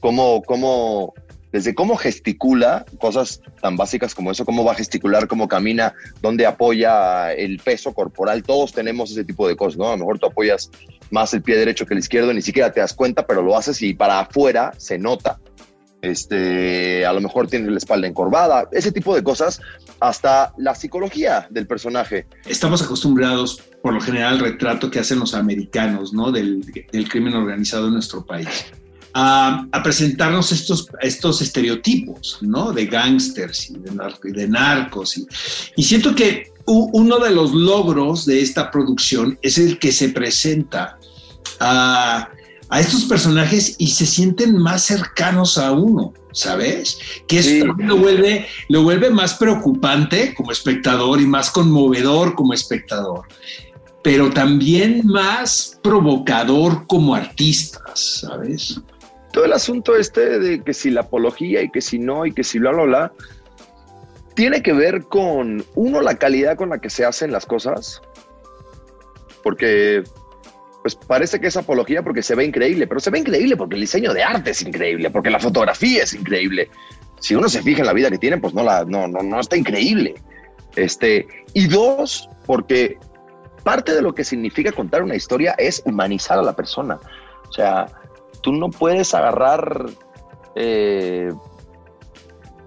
Cómo, 0.00 0.42
cómo, 0.42 1.14
desde 1.52 1.74
cómo 1.74 1.96
gesticula, 1.96 2.84
cosas 2.98 3.40
tan 3.60 3.76
básicas 3.76 4.14
como 4.14 4.30
eso, 4.30 4.44
cómo 4.44 4.64
va 4.64 4.72
a 4.72 4.76
gesticular, 4.76 5.28
cómo 5.28 5.48
camina, 5.48 5.94
dónde 6.20 6.44
apoya 6.44 7.32
el 7.32 7.58
peso 7.60 7.94
corporal, 7.94 8.42
todos 8.42 8.72
tenemos 8.72 9.10
ese 9.10 9.24
tipo 9.24 9.48
de 9.48 9.56
cosas, 9.56 9.78
¿no? 9.78 9.88
A 9.88 9.92
lo 9.92 9.98
mejor 9.98 10.18
tú 10.18 10.26
apoyas 10.26 10.70
más 11.12 11.32
el 11.34 11.42
pie 11.42 11.56
derecho 11.56 11.86
que 11.86 11.94
el 11.94 12.00
izquierdo, 12.00 12.32
ni 12.32 12.42
siquiera 12.42 12.72
te 12.72 12.80
das 12.80 12.94
cuenta, 12.94 13.26
pero 13.26 13.42
lo 13.42 13.56
haces 13.56 13.80
y 13.82 13.94
para 13.94 14.20
afuera 14.20 14.72
se 14.78 14.98
nota. 14.98 15.38
Este, 16.00 17.06
a 17.06 17.12
lo 17.12 17.20
mejor 17.20 17.46
tienes 17.46 17.70
la 17.70 17.78
espalda 17.78 18.08
encorvada, 18.08 18.68
ese 18.72 18.90
tipo 18.90 19.14
de 19.14 19.22
cosas, 19.22 19.60
hasta 20.00 20.52
la 20.58 20.74
psicología 20.74 21.46
del 21.48 21.68
personaje. 21.68 22.26
Estamos 22.44 22.82
acostumbrados, 22.82 23.62
por 23.82 23.94
lo 23.94 24.00
general, 24.00 24.34
al 24.34 24.40
retrato 24.40 24.90
que 24.90 24.98
hacen 24.98 25.20
los 25.20 25.34
americanos, 25.34 26.12
¿no? 26.12 26.32
Del, 26.32 26.64
crimen 27.08 27.34
organizado 27.34 27.86
en 27.86 27.94
nuestro 27.94 28.26
país. 28.26 28.48
A, 29.14 29.68
presentarnos 29.84 30.50
estos, 30.50 30.88
estos 31.02 31.40
estereotipos, 31.40 32.38
¿no? 32.40 32.72
De 32.72 32.86
gángsters 32.86 33.70
y 33.70 33.78
de, 33.78 34.48
narcos. 34.48 35.18
Y, 35.18 35.26
y 35.76 35.82
siento 35.84 36.16
que 36.16 36.50
uno 36.66 37.18
de 37.18 37.30
los 37.30 37.52
logros 37.52 38.26
de 38.26 38.40
esta 38.40 38.70
producción 38.70 39.38
es 39.42 39.58
el 39.58 39.78
que 39.78 39.92
se 39.92 40.08
presenta 40.08 40.98
a, 41.60 42.28
estos 42.78 43.04
personajes 43.04 43.76
y 43.78 43.88
se 43.88 44.06
sienten 44.06 44.56
más 44.56 44.84
cercanos 44.84 45.58
a 45.58 45.72
uno, 45.72 46.14
¿sabes? 46.32 46.98
Que 47.26 47.40
eso 47.40 47.66
lo, 47.66 47.98
vuelve, 47.98 48.46
lo 48.70 48.82
vuelve 48.82 49.10
más 49.10 49.34
preocupante 49.34 50.32
como 50.34 50.52
espectador 50.52 51.20
y 51.20 51.26
más 51.26 51.50
conmovedor 51.50 52.34
como 52.34 52.54
espectador, 52.54 53.26
pero 54.02 54.30
también 54.30 55.06
más 55.06 55.78
provocador 55.82 56.86
como 56.86 57.14
artistas, 57.14 58.22
¿sabes? 58.22 58.80
Todo 59.32 59.44
el 59.44 59.52
asunto 59.52 59.94
este 59.94 60.38
de 60.38 60.62
que 60.62 60.72
si 60.72 60.90
la 60.90 61.02
apología 61.02 61.62
y 61.62 61.70
que 61.70 61.82
si 61.82 61.98
no 61.98 62.24
y 62.24 62.32
que 62.32 62.42
si 62.42 62.58
bla, 62.58 62.70
bla, 62.70 62.84
bla, 62.84 63.12
tiene 64.34 64.62
que 64.62 64.72
ver 64.72 65.04
con, 65.04 65.64
uno, 65.74 66.00
la 66.00 66.16
calidad 66.16 66.56
con 66.56 66.70
la 66.70 66.78
que 66.78 66.90
se 66.90 67.04
hacen 67.04 67.32
las 67.32 67.46
cosas, 67.46 68.00
porque 69.42 70.04
pues 70.82 70.96
parece 70.96 71.40
que 71.40 71.46
es 71.46 71.56
apología 71.56 72.02
porque 72.02 72.22
se 72.22 72.34
ve 72.34 72.44
increíble, 72.44 72.86
pero 72.86 73.00
se 73.00 73.10
ve 73.10 73.20
increíble 73.20 73.56
porque 73.56 73.76
el 73.76 73.80
diseño 73.80 74.12
de 74.12 74.22
arte 74.22 74.50
es 74.50 74.62
increíble, 74.62 75.10
porque 75.10 75.30
la 75.30 75.38
fotografía 75.38 76.02
es 76.02 76.12
increíble. 76.12 76.68
Si 77.20 77.34
uno 77.34 77.48
se 77.48 77.62
fija 77.62 77.80
en 77.80 77.86
la 77.86 77.92
vida 77.92 78.10
que 78.10 78.18
tienen, 78.18 78.40
pues 78.40 78.52
no, 78.52 78.64
la, 78.64 78.84
no, 78.84 79.06
no, 79.06 79.22
no 79.22 79.40
está 79.40 79.56
increíble. 79.56 80.14
Este, 80.74 81.26
y 81.54 81.68
dos, 81.68 82.28
porque 82.46 82.98
parte 83.62 83.94
de 83.94 84.02
lo 84.02 84.14
que 84.14 84.24
significa 84.24 84.72
contar 84.72 85.02
una 85.02 85.14
historia 85.14 85.54
es 85.56 85.82
humanizar 85.84 86.38
a 86.38 86.42
la 86.42 86.54
persona. 86.54 86.98
O 87.48 87.52
sea, 87.52 87.86
tú 88.42 88.52
no 88.52 88.70
puedes 88.70 89.14
agarrar 89.14 89.86
eh, 90.56 91.30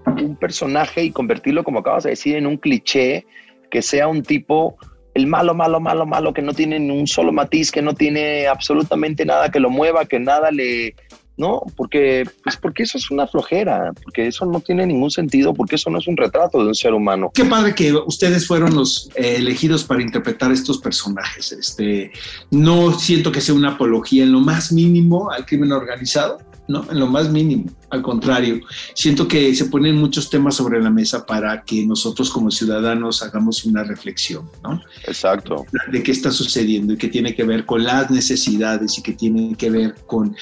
un 0.06 0.36
personaje 0.38 1.04
y 1.04 1.12
convertirlo, 1.12 1.64
como 1.64 1.80
acabas 1.80 2.04
de 2.04 2.12
decir, 2.12 2.36
en 2.36 2.48
un 2.48 2.58
cliché 2.58 3.26
que 3.70 3.82
sea 3.82 4.08
un 4.08 4.24
tipo, 4.24 4.78
el 5.16 5.28
malo, 5.28 5.56
malo, 5.56 5.80
malo, 5.80 6.06
malo, 6.06 6.34
que 6.34 6.42
no 6.42 6.54
tiene 6.54 6.78
ni 6.78 6.92
un 6.92 7.08
solo 7.08 7.32
matiz, 7.32 7.72
que 7.72 7.82
no 7.82 7.96
tiene 7.96 8.48
absolutamente 8.48 9.26
nada 9.26 9.50
que 9.50 9.62
lo 9.62 9.72
mueva, 9.72 10.06
que 10.06 10.20
nada 10.20 10.52
le... 10.52 10.94
No, 11.38 11.64
porque, 11.76 12.24
pues 12.44 12.56
porque 12.56 12.84
eso 12.84 12.98
es 12.98 13.12
una 13.12 13.28
flojera, 13.28 13.92
porque 14.04 14.28
eso 14.28 14.46
no 14.46 14.62
tiene 14.62 14.86
ningún 14.86 15.12
sentido, 15.12 15.54
porque 15.54 15.76
eso 15.76 15.90
no 15.90 16.00
es 16.00 16.08
un 16.08 16.16
retrato 16.16 16.60
de 16.60 16.68
un 16.68 16.76
ser 16.76 16.94
humano. 16.94 17.32
Qué 17.34 17.44
padre 17.44 17.76
que 17.76 17.92
ustedes 17.94 18.48
fueron 18.48 18.74
los 18.74 19.10
eh, 19.16 19.36
elegidos 19.38 19.84
para 19.84 20.02
interpretar 20.02 20.54
estos 20.54 20.78
personajes. 20.78 21.52
Este, 21.52 22.12
no 22.52 22.98
siento 22.98 23.34
que 23.34 23.42
sea 23.42 23.54
una 23.54 23.72
apología 23.72 24.24
en 24.24 24.32
lo 24.32 24.40
más 24.40 24.72
mínimo 24.72 25.30
al 25.30 25.46
crimen 25.46 25.74
organizado 25.74 26.38
¿no? 26.68 26.86
En 26.90 27.00
lo 27.00 27.08
más 27.08 27.30
mínimo. 27.30 27.66
Al 27.90 28.02
contrario, 28.02 28.62
siento 28.94 29.28
que 29.28 29.54
se 29.56 29.66
ponen 29.66 29.96
muchos 29.96 30.30
temas 30.30 30.56
sobre 30.56 30.82
la 30.82 30.90
mesa 30.90 31.26
para 31.26 31.64
que 31.64 31.86
nosotros 31.86 32.30
como 32.30 32.52
ciudadanos 32.52 33.22
hagamos 33.22 33.64
una 33.66 33.84
reflexión, 33.84 34.50
¿no? 34.64 34.82
Exacto. 35.06 35.66
De 35.92 36.04
qué 36.04 36.12
está 36.12 36.32
sucediendo 36.32 36.94
y 36.94 36.98
qué 36.98 37.08
tiene 37.08 37.36
que 37.36 37.44
ver 37.44 37.66
con 37.66 37.84
las 37.84 38.10
necesidades 38.10 38.98
y 38.98 39.04
qué 39.04 39.14
tiene 39.14 39.56
que 39.56 39.70
ver 39.70 39.96
con, 40.06 40.36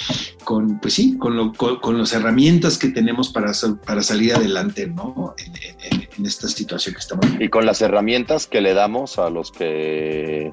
con 0.44 0.80
pues 0.80 0.94
sí, 0.94 1.18
con, 1.18 1.54
con, 1.54 1.98
las 1.98 2.14
herramientas 2.14 2.78
que 2.78 2.90
tenemos 2.90 3.30
para, 3.30 3.52
para 3.86 4.02
salir 4.02 4.34
adelante, 4.34 4.88
¿no? 4.88 5.36
En, 5.38 6.08
en 6.18 6.26
esta 6.26 6.48
situación 6.48 6.96
que 6.96 7.00
estamos 7.00 7.26
viviendo. 7.26 7.46
Y 7.46 7.50
con 7.50 7.66
las 7.66 7.82
herramientas 7.82 8.48
que 8.48 8.62
le 8.62 8.74
damos 8.74 9.20
a 9.20 9.30
los 9.30 9.52
que 9.52 10.52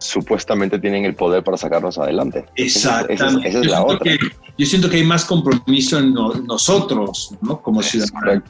supuestamente 0.00 0.78
tienen 0.78 1.04
el 1.04 1.14
poder 1.14 1.44
para 1.44 1.56
sacarnos 1.56 1.98
adelante. 1.98 2.46
Exactamente. 2.56 3.48
Esa, 3.48 3.60
es, 3.60 3.66
la 3.66 3.84
otra. 3.84 4.12
yo 4.58 4.66
siento 4.66 4.90
que 4.90 4.96
hay 4.96 5.04
más 5.04 5.24
compromiso 5.24 5.98
en 5.98 6.14
nosotros, 6.14 7.34
¿no? 7.40 7.60
Como 7.60 7.82
ciudadanos. 7.82 8.42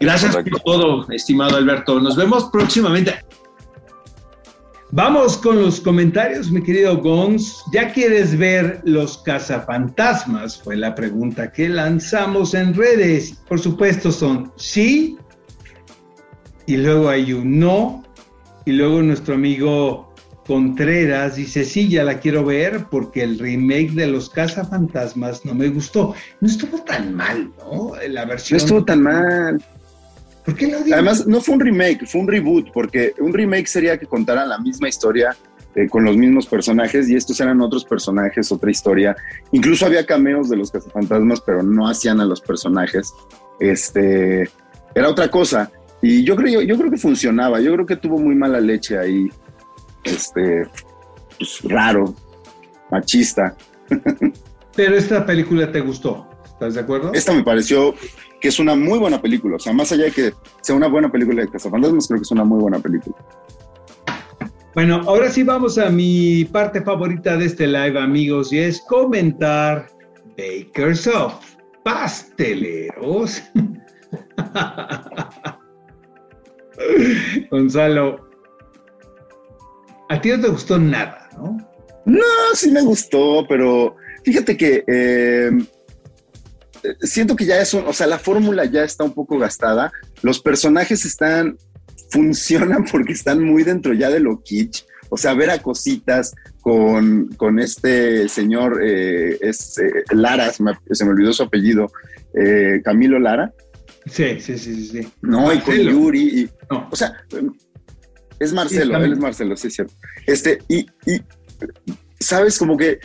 Gracias 0.00 0.34
por 0.36 0.60
todo, 0.60 1.06
estimado 1.10 1.56
Alberto. 1.56 2.00
Nos 2.00 2.16
vemos 2.16 2.44
próximamente. 2.44 3.14
Vamos 4.90 5.36
con 5.36 5.60
los 5.60 5.80
comentarios, 5.80 6.52
mi 6.52 6.62
querido 6.62 6.96
Gons. 6.98 7.64
¿Ya 7.72 7.92
quieres 7.92 8.38
ver 8.38 8.80
los 8.84 9.18
cazafantasmas? 9.18 10.62
Fue 10.62 10.76
la 10.76 10.94
pregunta 10.94 11.50
que 11.50 11.68
lanzamos 11.68 12.54
en 12.54 12.74
redes. 12.74 13.42
Por 13.48 13.58
supuesto 13.58 14.12
son 14.12 14.52
sí, 14.56 15.18
y 16.66 16.76
luego 16.76 17.08
hay 17.08 17.32
un 17.32 17.58
no, 17.58 18.04
y 18.64 18.72
luego 18.72 19.02
nuestro 19.02 19.34
amigo 19.34 20.03
Contreras 20.46 21.36
dice, 21.36 21.64
sí, 21.64 21.88
ya 21.88 22.04
la 22.04 22.20
quiero 22.20 22.44
ver 22.44 22.86
porque 22.90 23.22
el 23.22 23.38
remake 23.38 23.92
de 23.92 24.06
Los 24.06 24.28
Cazafantasmas 24.28 25.44
no 25.44 25.54
me 25.54 25.68
gustó. 25.68 26.14
No 26.40 26.48
estuvo 26.48 26.82
tan 26.82 27.14
mal, 27.14 27.50
¿no? 27.58 27.92
La 28.08 28.26
versión... 28.26 28.58
No 28.58 28.64
estuvo 28.64 28.84
tan 28.84 29.02
mal. 29.02 29.64
¿Por 30.44 30.54
qué 30.54 30.66
lo 30.66 30.82
digo? 30.82 30.94
Además, 30.94 31.26
no 31.26 31.40
fue 31.40 31.54
un 31.54 31.60
remake, 31.60 32.06
fue 32.06 32.20
un 32.20 32.28
reboot, 32.28 32.70
porque 32.72 33.14
un 33.18 33.32
remake 33.32 33.66
sería 33.66 33.96
que 33.98 34.06
contaran 34.06 34.48
la 34.48 34.58
misma 34.58 34.88
historia 34.88 35.34
eh, 35.74 35.88
con 35.88 36.04
los 36.04 36.16
mismos 36.16 36.46
personajes 36.46 37.08
y 37.08 37.16
estos 37.16 37.40
eran 37.40 37.60
otros 37.62 37.84
personajes, 37.84 38.52
otra 38.52 38.70
historia. 38.70 39.16
Incluso 39.52 39.86
había 39.86 40.04
cameos 40.04 40.50
de 40.50 40.56
los 40.56 40.70
cazafantasmas, 40.70 41.40
pero 41.40 41.62
no 41.62 41.88
hacían 41.88 42.20
a 42.20 42.26
los 42.26 42.42
personajes. 42.42 43.12
Este, 43.58 44.48
era 44.94 45.08
otra 45.08 45.30
cosa. 45.30 45.70
Y 46.02 46.22
yo 46.22 46.36
creo, 46.36 46.60
yo 46.60 46.76
creo 46.76 46.90
que 46.90 46.98
funcionaba, 46.98 47.60
yo 47.60 47.72
creo 47.72 47.86
que 47.86 47.96
tuvo 47.96 48.18
muy 48.18 48.34
mala 48.34 48.60
leche 48.60 48.98
ahí, 48.98 49.30
este, 50.04 50.66
pues, 51.38 51.60
raro, 51.64 52.14
machista. 52.90 53.56
Pero 54.76 54.96
esta 54.96 55.24
película 55.24 55.70
te 55.70 55.80
gustó, 55.80 56.28
¿estás 56.44 56.74
de 56.74 56.80
acuerdo? 56.80 57.12
Esta 57.12 57.32
me 57.32 57.42
pareció 57.42 57.94
que 58.40 58.48
es 58.48 58.58
una 58.58 58.74
muy 58.74 58.98
buena 58.98 59.22
película, 59.22 59.56
o 59.56 59.58
sea, 59.58 59.72
más 59.72 59.90
allá 59.92 60.04
de 60.04 60.10
que 60.10 60.32
sea 60.60 60.74
una 60.74 60.88
buena 60.88 61.10
película 61.10 61.42
de 61.42 61.48
Cazafantasmas, 61.48 62.06
creo 62.06 62.18
que 62.18 62.24
es 62.24 62.30
una 62.30 62.44
muy 62.44 62.60
buena 62.60 62.78
película. 62.78 63.16
Bueno, 64.74 65.02
ahora 65.06 65.30
sí 65.30 65.44
vamos 65.44 65.78
a 65.78 65.88
mi 65.88 66.44
parte 66.46 66.82
favorita 66.82 67.36
de 67.36 67.46
este 67.46 67.66
live, 67.66 67.98
amigos, 67.98 68.52
y 68.52 68.58
es 68.58 68.82
comentar 68.82 69.86
Bakers 70.36 71.06
of 71.06 71.34
Pasteleros. 71.84 73.42
Gonzalo, 77.50 78.28
a 80.08 80.20
ti 80.20 80.30
no 80.30 80.40
te 80.40 80.48
gustó 80.48 80.78
nada, 80.78 81.28
¿no? 81.36 81.56
No, 82.06 82.20
sí 82.54 82.70
me 82.70 82.82
gustó, 82.82 83.46
pero 83.48 83.96
fíjate 84.24 84.56
que 84.56 84.84
eh, 84.86 85.50
siento 87.00 87.34
que 87.34 87.46
ya 87.46 87.60
es 87.60 87.72
o 87.72 87.92
sea, 87.92 88.06
la 88.06 88.18
fórmula 88.18 88.64
ya 88.66 88.84
está 88.84 89.04
un 89.04 89.14
poco 89.14 89.38
gastada. 89.38 89.92
Los 90.22 90.40
personajes 90.40 91.04
están, 91.04 91.56
funcionan 92.10 92.84
porque 92.92 93.12
están 93.12 93.42
muy 93.42 93.62
dentro 93.62 93.94
ya 93.94 94.10
de 94.10 94.20
lo 94.20 94.42
kitsch. 94.42 94.84
O 95.08 95.16
sea, 95.16 95.34
ver 95.34 95.50
a 95.50 95.62
cositas 95.62 96.34
con, 96.60 97.28
con 97.36 97.58
este 97.58 98.28
señor, 98.28 98.80
eh, 98.82 99.38
es 99.40 99.78
eh, 99.78 100.02
Lara, 100.10 100.50
se 100.50 100.62
me, 100.62 100.72
se 100.90 101.04
me, 101.04 101.12
olvidó 101.12 101.32
su 101.32 101.44
apellido, 101.44 101.90
Camilo 102.82 103.20
Lara. 103.20 103.52
Sí, 104.06 104.40
sí, 104.40 104.58
sí, 104.58 104.86
sí. 104.86 105.08
No, 105.22 105.52
y 105.52 105.60
con 105.60 105.76
Yuri. 105.76 106.40
Y, 106.40 106.50
O 106.90 106.96
sea, 106.96 107.16
es 108.38 108.52
Marcelo, 108.52 108.96
él 108.98 109.12
es 109.12 109.18
Marcelo, 109.18 109.56
sí, 109.56 109.68
es 109.68 109.74
cierto. 109.74 109.94
Este, 110.26 110.58
y, 110.68 110.86
y, 111.06 111.22
sabes, 112.18 112.58
como 112.58 112.76
que 112.76 113.00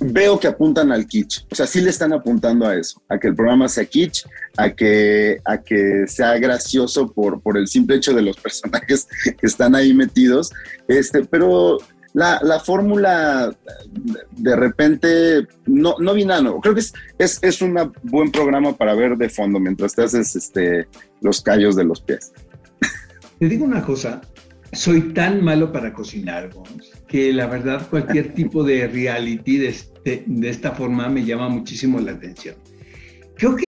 veo 0.00 0.38
que 0.38 0.48
apuntan 0.48 0.92
al 0.92 1.06
kitsch. 1.06 1.46
O 1.50 1.54
sea, 1.54 1.66
sí 1.66 1.80
le 1.80 1.90
están 1.90 2.12
apuntando 2.12 2.66
a 2.66 2.76
eso, 2.76 3.02
a 3.08 3.18
que 3.18 3.28
el 3.28 3.34
programa 3.34 3.68
sea 3.68 3.84
kitsch, 3.84 4.26
a 4.56 4.70
que, 4.70 5.40
a 5.44 5.58
que 5.58 6.04
sea 6.06 6.36
gracioso 6.38 7.12
por, 7.12 7.40
por 7.40 7.56
el 7.56 7.68
simple 7.68 7.96
hecho 7.96 8.12
de 8.12 8.22
los 8.22 8.36
personajes 8.40 9.06
que 9.22 9.46
están 9.46 9.74
ahí 9.74 9.94
metidos. 9.94 10.52
Este, 10.88 11.24
pero 11.24 11.78
la, 12.12 12.40
la 12.42 12.60
fórmula 12.60 13.54
de 14.30 14.56
repente 14.56 15.46
no, 15.66 15.96
no 15.98 16.14
vi 16.14 16.24
nada 16.24 16.52
Creo 16.62 16.74
que 16.74 16.80
es, 16.80 16.92
es, 17.18 17.38
es 17.42 17.60
un 17.60 17.92
buen 18.04 18.30
programa 18.30 18.76
para 18.76 18.94
ver 18.94 19.16
de 19.16 19.28
fondo 19.28 19.58
mientras 19.58 19.94
te 19.94 20.04
haces 20.04 20.36
este, 20.36 20.88
los 21.20 21.40
callos 21.40 21.76
de 21.76 21.84
los 21.84 22.00
pies. 22.00 22.32
Te 23.38 23.48
digo 23.48 23.64
una 23.64 23.84
cosa, 23.84 24.20
soy 24.74 25.12
tan 25.12 25.42
malo 25.44 25.72
para 25.72 25.92
cocinar, 25.92 26.50
que 27.08 27.32
la 27.32 27.46
verdad 27.46 27.88
cualquier 27.88 28.34
tipo 28.34 28.64
de 28.64 28.86
reality 28.86 29.58
de, 29.58 29.68
este, 29.68 30.24
de 30.26 30.48
esta 30.48 30.72
forma 30.72 31.08
me 31.08 31.24
llama 31.24 31.48
muchísimo 31.48 32.00
la 32.00 32.12
atención. 32.12 32.56
Creo 33.36 33.56
que 33.56 33.64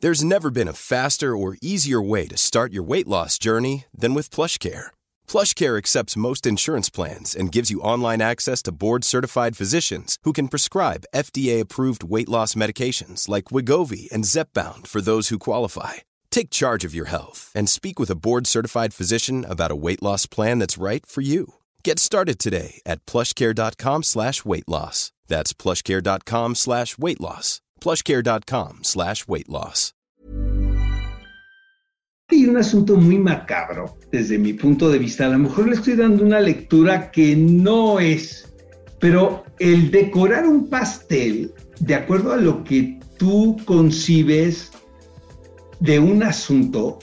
There's 0.00 0.24
never 0.24 0.50
been 0.50 0.66
a 0.66 0.72
faster 0.72 1.36
or 1.36 1.56
easier 1.62 2.02
way 2.02 2.26
to 2.26 2.36
start 2.36 2.72
your 2.72 2.82
weight 2.82 3.06
loss 3.06 3.38
journey 3.38 3.84
than 3.96 4.14
with 4.14 4.30
PlushCare. 4.30 4.90
PlushCare 5.28 5.78
accepts 5.78 6.16
most 6.16 6.44
insurance 6.44 6.90
plans 6.90 7.36
and 7.36 7.52
gives 7.52 7.70
you 7.70 7.80
online 7.80 8.20
access 8.20 8.62
to 8.62 8.72
board-certified 8.72 9.56
physicians 9.56 10.18
who 10.24 10.32
can 10.32 10.48
prescribe 10.48 11.06
FDA-approved 11.14 12.02
weight 12.02 12.28
loss 12.28 12.56
medications 12.56 13.28
like 13.28 13.52
Wigovi 13.52 14.10
and 14.10 14.24
Zepbound 14.24 14.88
for 14.88 15.00
those 15.00 15.28
who 15.28 15.38
qualify. 15.38 16.02
Take 16.32 16.48
charge 16.48 16.82
of 16.86 16.94
your 16.94 17.08
health 17.08 17.52
and 17.54 17.68
speak 17.68 18.00
with 18.00 18.10
a 18.10 18.16
board-certified 18.16 18.94
physician 18.94 19.44
about 19.44 19.70
a 19.70 19.76
weight 19.76 20.02
loss 20.02 20.24
plan 20.26 20.58
that's 20.58 20.78
right 20.78 21.04
for 21.06 21.20
you. 21.20 21.44
Get 21.84 21.98
started 21.98 22.38
today 22.38 22.80
at 22.86 23.04
plushcare.com 23.04 24.02
slash 24.02 24.44
weight 24.44 24.66
loss. 24.66 25.12
That's 25.28 25.52
plushcare.com 25.52 26.54
slash 26.54 26.96
weight 26.96 27.20
loss. 27.20 27.60
plushcare.com 27.80 28.78
slash 28.82 29.28
weight 29.28 29.48
loss. 29.50 29.92
Hay 32.30 32.46
un 32.46 32.56
asunto 32.56 32.96
muy 32.96 33.18
macabro 33.18 33.98
desde 34.10 34.38
mi 34.38 34.54
punto 34.54 34.90
de 34.90 34.98
vista. 34.98 35.26
A 35.26 35.28
lo 35.28 35.38
mejor 35.38 35.68
le 35.68 35.74
estoy 35.74 35.96
dando 35.96 36.24
una 36.24 36.40
lectura 36.40 37.10
que 37.10 37.36
no 37.36 38.00
es, 38.00 38.50
pero 38.98 39.44
el 39.58 39.90
decorar 39.90 40.46
un 40.46 40.70
pastel 40.70 41.52
de 41.80 41.94
acuerdo 41.94 42.32
a 42.32 42.38
lo 42.38 42.64
que 42.64 42.98
tú 43.18 43.58
concibes 43.66 44.70
de 45.82 45.98
un 45.98 46.22
asunto 46.22 47.00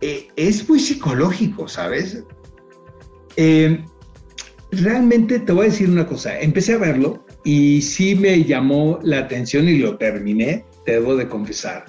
eh, 0.00 0.28
es 0.36 0.68
muy 0.68 0.78
psicológico, 0.78 1.66
¿sabes? 1.66 2.22
Eh, 3.36 3.84
realmente 4.70 5.40
te 5.40 5.52
voy 5.52 5.66
a 5.66 5.70
decir 5.70 5.90
una 5.90 6.06
cosa, 6.06 6.38
empecé 6.40 6.74
a 6.74 6.78
verlo 6.78 7.26
y 7.44 7.82
sí 7.82 8.14
me 8.14 8.44
llamó 8.44 9.00
la 9.02 9.18
atención 9.18 9.68
y 9.68 9.78
lo 9.78 9.98
terminé, 9.98 10.64
te 10.86 10.92
debo 10.92 11.16
de 11.16 11.28
confesar. 11.28 11.84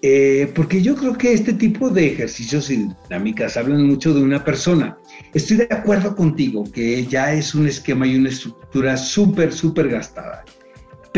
Eh, 0.00 0.50
porque 0.54 0.80
yo 0.80 0.94
creo 0.94 1.18
que 1.18 1.32
este 1.32 1.52
tipo 1.52 1.90
de 1.90 2.06
ejercicios 2.06 2.70
y 2.70 2.88
dinámicas 3.08 3.56
hablan 3.56 3.86
mucho 3.86 4.14
de 4.14 4.22
una 4.22 4.42
persona. 4.44 4.96
Estoy 5.34 5.58
de 5.58 5.68
acuerdo 5.70 6.16
contigo 6.16 6.64
que 6.72 7.04
ya 7.04 7.34
es 7.34 7.54
un 7.54 7.66
esquema 7.66 8.06
y 8.06 8.16
una 8.16 8.30
estructura 8.30 8.96
súper, 8.96 9.52
súper 9.52 9.88
gastada. 9.88 10.44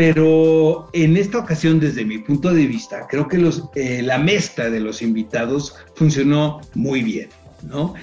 Pero 0.01 0.89
en 0.93 1.15
esta 1.15 1.37
ocasión, 1.37 1.79
desde 1.79 2.03
mi 2.03 2.17
punto 2.17 2.51
de 2.51 2.65
vista, 2.65 3.05
creo 3.07 3.27
que 3.27 3.37
eh, 3.75 4.01
la 4.01 4.17
mezcla 4.17 4.67
de 4.67 4.79
los 4.79 5.03
invitados 5.03 5.75
funcionó 5.93 6.59
muy 6.73 7.03
bien, 7.03 7.29
¿no? 7.61 7.93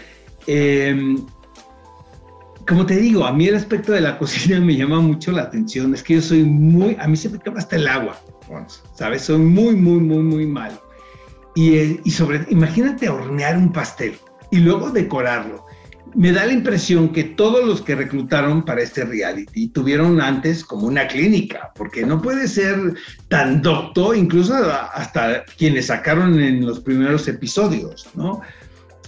Em, 0.47 1.27
como 2.69 2.87
te 2.87 2.99
digo, 2.99 3.25
a 3.25 3.33
mí 3.33 3.49
el 3.49 3.57
aspecto 3.57 3.91
de 3.91 4.01
la 4.01 4.17
cocina 4.21 4.61
me 4.61 4.77
llama 4.77 5.01
mucho 5.01 5.33
la 5.33 5.43
atención. 5.43 5.93
Es 5.93 6.05
que 6.05 6.15
yo 6.15 6.23
soy 6.23 6.45
muy, 6.45 6.97
a 7.01 7.09
mí 7.09 7.17
se 7.17 7.31
me 7.31 7.41
quema 7.41 7.59
hasta 7.59 7.75
el 7.75 7.89
agua 7.89 8.17
¿sabes? 8.95 9.23
Soy 9.23 9.39
muy, 9.39 9.75
muy, 9.75 9.99
muy, 9.99 10.23
muy 10.23 10.47
malo. 10.47 10.81
Y, 11.57 11.75
eh, 11.79 12.01
y 12.05 12.13
sobre, 12.13 12.47
imagínate 12.49 13.09
hornear 13.09 13.59
un 13.59 13.73
pastel 13.73 14.17
y 14.53 14.59
luego 14.59 14.91
decorarlo. 14.91 15.65
Me 16.15 16.33
da 16.33 16.47
la 16.47 16.53
impresión 16.53 17.13
que 17.13 17.25
todos 17.25 17.65
los 17.67 17.83
que 17.83 17.95
reclutaron 17.95 18.65
para 18.65 18.83
este 18.83 19.05
reality 19.05 19.69
tuvieron 19.69 20.21
antes 20.21 20.65
como 20.65 20.87
una 20.87 21.07
clínica, 21.07 21.73
porque 21.75 22.05
no 22.05 22.21
puede 22.21 22.49
ser 22.49 22.95
tan 23.29 23.63
docto, 23.63 24.15
incluso 24.15 24.55
hasta 24.55 25.45
quienes 25.57 25.87
sacaron 25.87 26.41
en 26.41 26.65
los 26.67 26.81
primeros 26.81 27.29
episodios, 27.29 28.09
¿no? 28.15 28.41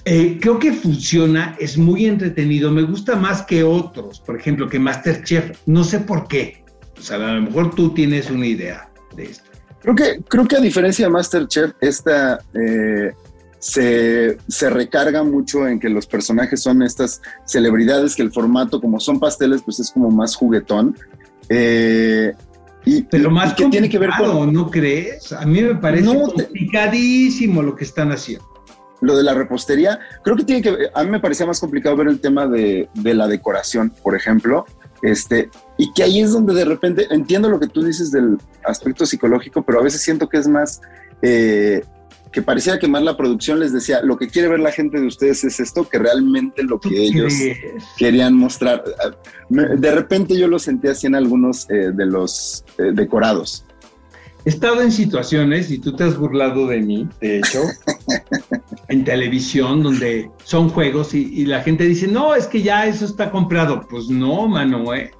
Eh, 0.05 0.39
creo 0.41 0.59
que 0.59 0.73
funciona, 0.73 1.57
es 1.61 1.77
muy 1.77 2.07
entretenido, 2.07 2.71
me 2.71 2.83
gusta 2.83 3.17
más 3.17 3.43
que 3.43 3.63
otros, 3.63 4.21
por 4.21 4.39
ejemplo, 4.39 4.69
que 4.69 4.79
Masterchef, 4.79 5.59
no 5.67 5.85
sé 5.85 6.01
por 6.01 6.27
qué. 6.27 6.65
O 6.99 7.03
sea, 7.03 7.17
a 7.17 7.35
lo 7.35 7.43
mejor 7.43 7.75
tú 7.75 7.93
tienes 7.93 8.31
una 8.31 8.47
idea 8.47 8.91
de 9.15 9.25
esto. 9.25 9.51
Creo 9.83 9.95
que, 9.95 10.21
creo 10.29 10.47
que 10.47 10.57
a 10.57 10.61
diferencia 10.61 11.07
de 11.07 11.13
Masterchef, 11.13 11.73
esta 11.81 12.41
eh, 12.55 13.13
se, 13.61 14.39
se, 14.49 14.71
recarga 14.71 15.23
mucho 15.23 15.69
en 15.69 15.79
que 15.79 15.89
los 15.89 16.07
personajes 16.07 16.61
son 16.63 16.83
estas 16.83 17.23
celebridades, 17.45 18.17
que 18.17 18.23
el 18.23 18.33
formato, 18.33 18.81
como 18.81 18.99
son 18.99 19.21
pasteles, 19.21 19.63
pues 19.63 19.79
es 19.79 19.91
como 19.91 20.11
más 20.11 20.35
juguetón. 20.35 20.97
Eh, 21.49 22.33
y, 22.85 23.03
Pero 23.03 23.31
más 23.31 23.55
que 23.55 23.67
tiene 23.67 23.89
que 23.89 23.99
ver 23.99 24.11
con. 24.19 24.53
¿No 24.53 24.71
crees? 24.71 25.33
A 25.33 25.45
mí 25.45 25.61
me 25.61 25.75
parece 25.75 26.07
complicadísimo 26.07 27.63
lo 27.63 27.77
que 27.77 27.85
están 27.85 28.11
haciendo. 28.11 28.49
Lo 29.03 29.17
de 29.17 29.23
la 29.23 29.35
repostería, 29.35 30.01
creo 30.25 30.37
que 30.37 30.45
tiene 30.45 30.63
que. 30.63 30.89
A 30.95 31.05
mí 31.05 31.11
me 31.11 31.21
parecía 31.21 31.47
más 31.47 31.61
complicado 31.61 31.97
ver 31.97 32.09
el 32.09 32.21
tema 32.21 32.47
de, 32.47 32.89
de 32.95 33.15
la 33.15 33.29
decoración, 33.29 33.93
por 34.03 34.17
ejemplo. 34.17 34.65
Este, 35.03 35.49
y 35.79 35.93
que 35.93 36.03
ahí 36.03 36.21
es 36.21 36.33
donde 36.33 36.53
de 36.53 36.65
repente 36.65 37.07
entiendo 37.11 37.49
lo 37.49 37.59
que 37.59 37.69
tú 37.69 37.83
dices 37.83 38.11
del 38.11 38.37
aspecto 38.65 39.07
psicológico, 39.07 39.63
pero 39.63 39.81
a 39.81 39.83
veces 39.83 40.03
siento 40.03 40.29
que 40.29 40.37
es 40.37 40.47
más 40.47 40.83
eh, 41.23 41.83
que 42.33 42.43
parecía 42.43 42.79
que 42.79 42.87
más 42.87 43.03
la 43.03 43.17
producción 43.17 43.59
les 43.59 43.73
decía, 43.73 44.03
lo 44.03 44.17
que 44.17 44.29
quiere 44.29 44.49
ver 44.49 44.61
la 44.61 44.73
gente 44.73 45.01
de 45.01 45.07
ustedes 45.07 45.43
es 45.45 45.59
esto, 45.59 45.89
que 45.89 45.99
realmente 45.99 46.63
lo 46.63 46.79
que 46.79 47.03
ellos 47.03 47.33
querían 47.97 48.35
mostrar. 48.35 48.85
De 49.49 49.91
repente 49.91 50.39
yo 50.39 50.47
lo 50.47 50.59
sentí 50.59 50.89
así 50.89 51.07
en 51.07 51.17
algunos 51.17 51.69
eh, 51.71 51.91
de 51.93 52.07
los 52.07 52.65
eh, 52.79 52.93
decorados. 52.93 53.65
He 54.45 54.49
estado 54.49 54.81
en 54.81 54.91
situaciones, 54.91 55.71
y 55.71 55.79
tú 55.79 55.95
te 55.95 56.05
has 56.05 56.17
burlado 56.17 56.67
de 56.67 56.81
mí, 56.81 57.07
de 57.21 57.39
hecho, 57.39 57.63
en 58.89 59.05
televisión, 59.05 59.83
donde 59.83 60.31
son 60.45 60.71
juegos 60.71 61.13
y, 61.13 61.45
la 61.45 61.63
gente 61.63 61.85
dice, 61.85 62.09
no, 62.09 62.35
es 62.35 62.47
que 62.47 62.63
ya 62.63 62.87
eso 62.87 63.05
está 63.05 63.31
comprado. 63.31 63.87
Pues 63.89 64.09
no, 64.09 64.49
mano, 64.49 64.95
eh. 64.95 65.11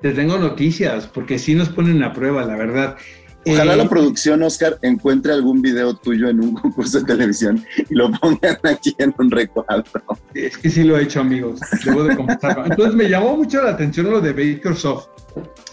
Te 0.00 0.12
tengo 0.12 0.36
noticias, 0.38 1.06
porque 1.06 1.38
sí 1.38 1.54
nos 1.54 1.68
ponen 1.68 2.02
a 2.02 2.12
prueba, 2.12 2.44
la 2.44 2.56
verdad. 2.56 2.96
Ojalá 3.46 3.76
la 3.76 3.84
eh, 3.84 3.88
producción, 3.88 4.42
Oscar, 4.42 4.78
encuentre 4.82 5.32
algún 5.32 5.60
video 5.60 5.96
tuyo 5.96 6.28
en 6.28 6.40
un 6.40 6.54
concurso 6.60 7.00
de 7.00 7.06
televisión 7.06 7.64
y 7.90 7.94
lo 7.94 8.10
pongan 8.12 8.58
aquí 8.62 8.94
en 8.98 9.14
un 9.18 9.30
recuadro. 9.30 9.84
Es 10.34 10.56
que 10.56 10.70
sí 10.70 10.84
lo 10.84 10.96
he 10.96 11.02
hecho, 11.02 11.20
amigos. 11.20 11.60
Debo 11.84 12.04
de 12.04 12.12
Entonces 12.66 12.94
me 12.94 13.08
llamó 13.08 13.36
mucho 13.36 13.62
la 13.62 13.70
atención 13.70 14.10
lo 14.10 14.20
de 14.20 14.32
Bakersoft. 14.32 15.08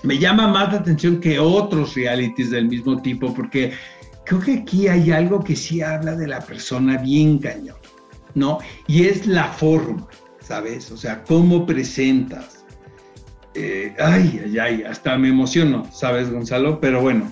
Me 0.03 0.17
llama 0.17 0.47
más 0.47 0.73
la 0.73 0.79
atención 0.79 1.19
que 1.19 1.37
otros 1.37 1.93
realities 1.95 2.49
del 2.49 2.67
mismo 2.67 3.01
tipo, 3.01 3.33
porque 3.33 3.73
creo 4.25 4.39
que 4.39 4.53
aquí 4.59 4.87
hay 4.87 5.11
algo 5.11 5.43
que 5.43 5.55
sí 5.55 5.81
habla 5.81 6.15
de 6.15 6.27
la 6.27 6.39
persona 6.39 6.97
bien 6.97 7.39
cañón, 7.39 7.77
¿no? 8.35 8.59
Y 8.87 9.05
es 9.05 9.27
la 9.27 9.45
forma, 9.45 10.07
¿sabes? 10.41 10.91
O 10.91 10.97
sea, 10.97 11.23
cómo 11.23 11.65
presentas. 11.65 12.63
Eh, 13.53 13.93
ay, 13.99 14.41
ay, 14.45 14.59
ay, 14.59 14.83
hasta 14.83 15.17
me 15.17 15.29
emociono, 15.29 15.85
¿sabes, 15.91 16.31
Gonzalo? 16.31 16.79
Pero 16.79 17.01
bueno, 17.01 17.31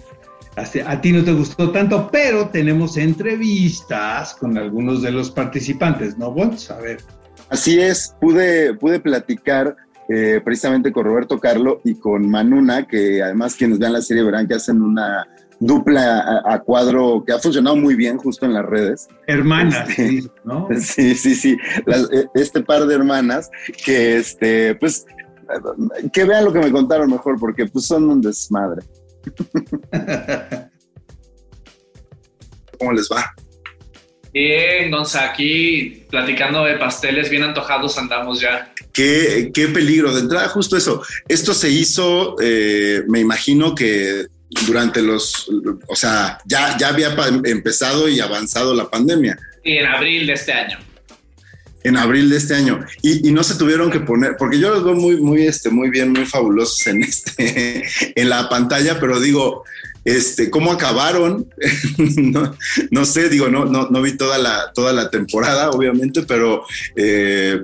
a 0.58 1.02
ti 1.02 1.12
no 1.12 1.24
te 1.24 1.34
gustó 1.34 1.72
tanto, 1.72 2.10
pero 2.12 2.50
tenemos 2.50 2.98
entrevistas 2.98 4.34
con 4.36 4.58
algunos 4.58 5.04
de 5.04 5.12
los 5.12 5.30
participantes, 5.30 6.17
¿no, 6.17 6.34
Vamos 6.34 6.70
A 6.72 6.78
ver. 6.78 6.98
Así 7.50 7.80
es, 7.80 8.15
pude, 8.20 8.74
pude 8.74 9.00
platicar 9.00 9.76
eh, 10.10 10.41
precisamente 10.43 10.91
con 10.91 11.06
Roberto 11.06 11.39
Carlo 11.39 11.80
y 11.84 11.96
con 11.96 12.30
Manuna, 12.30 12.88
que 12.88 13.22
además 13.22 13.56
quienes 13.56 13.78
vean 13.78 13.93
la 13.93 14.02
serie 14.02 14.24
verán 14.24 14.48
que 14.48 14.56
hacen 14.56 14.82
una 14.82 15.28
dupla 15.60 16.41
a, 16.46 16.60
cuadro 16.60 17.24
que 17.26 17.34
ha 17.34 17.39
funcionado 17.39 17.76
muy 17.76 17.96
bien 17.96 18.17
justo 18.17 18.46
en 18.46 18.54
las 18.54 18.65
redes. 18.65 19.08
Hermanas, 19.28 19.89
este, 19.89 20.08
sí, 20.08 20.28
¿no? 20.43 20.67
Sí, 20.80 21.15
sí, 21.15 21.36
sí. 21.36 21.58
Eh, 21.88 22.26
este 22.34 22.62
par 22.62 22.86
de 22.86 22.96
hermanas 22.96 23.50
que, 23.86 24.17
este, 24.17 24.76
pues, 24.76 25.06
que 26.12 26.24
vean 26.26 26.46
lo 26.46 26.54
que 26.54 26.60
me 26.60 26.72
contaron 26.72 27.10
mejor, 27.10 27.39
porque 27.39 27.65
pues 27.67 27.86
son 27.86 28.10
un 28.10 28.22
desmadre. 28.22 28.84
¿Cómo 32.79 32.93
les 32.93 33.09
va? 33.09 33.33
Bien, 34.33 34.91
Gonza, 34.91 35.31
aquí 35.31 36.05
platicando 36.09 36.63
de 36.63 36.75
pasteles 36.75 37.29
bien 37.29 37.43
antojados 37.43 37.97
andamos 37.97 38.39
ya. 38.39 38.71
Qué, 38.93 39.51
qué 39.53 39.67
peligro. 39.69 40.13
De 40.13 40.21
entrada, 40.21 40.47
justo 40.49 40.77
eso. 40.77 41.01
Esto 41.27 41.53
se 41.53 41.69
hizo, 41.69 42.35
eh, 42.41 43.03
me 43.07 43.19
imagino 43.19 43.73
que 43.73 44.27
durante 44.65 45.01
los, 45.01 45.49
o 45.87 45.95
sea, 45.95 46.37
ya, 46.45 46.77
ya 46.77 46.89
había 46.89 47.15
empezado 47.45 48.07
y 48.07 48.19
avanzado 48.19 48.75
la 48.75 48.89
pandemia. 48.89 49.37
Y 49.63 49.77
en 49.77 49.87
abril 49.87 50.27
de 50.27 50.33
este 50.33 50.51
año 50.53 50.77
en 51.88 51.95
abril 51.95 52.30
de 52.30 52.38
este 52.38 52.54
año 52.54 52.86
y, 53.02 53.32
no 53.32 53.43
se 53.43 53.56
tuvieron 53.56 53.89
que 53.89 54.02
poner, 54.02 54.36
porque 54.38 54.60
yo 54.60 54.69
los 54.69 54.84
veo 54.84 54.93
muy, 54.93 55.17
muy, 55.21 55.47
este, 55.47 55.69
muy 55.69 55.89
bien, 55.89 56.12
muy 56.12 56.26
fabulosos 56.26 56.86
en 56.88 57.02
este, 57.02 57.86
en 58.15 58.30
la 58.30 58.50
pantalla, 58.50 59.00
pero 59.00 59.19
digo, 59.19 59.63
este, 60.04 60.50
cómo 60.50 60.71
acabaron, 60.71 61.47
no, 62.91 63.06
sé, 63.06 63.30
digo, 63.30 63.47
no, 63.47 63.65
no, 63.65 63.89
no 63.89 64.02
vi 64.02 64.17
toda 64.17 64.38
la, 64.38 64.71
toda 64.73 64.91
la 64.91 65.10
temporada, 65.10 65.69
obviamente, 65.69 66.23
pero 66.23 66.65
eh, 66.95 67.62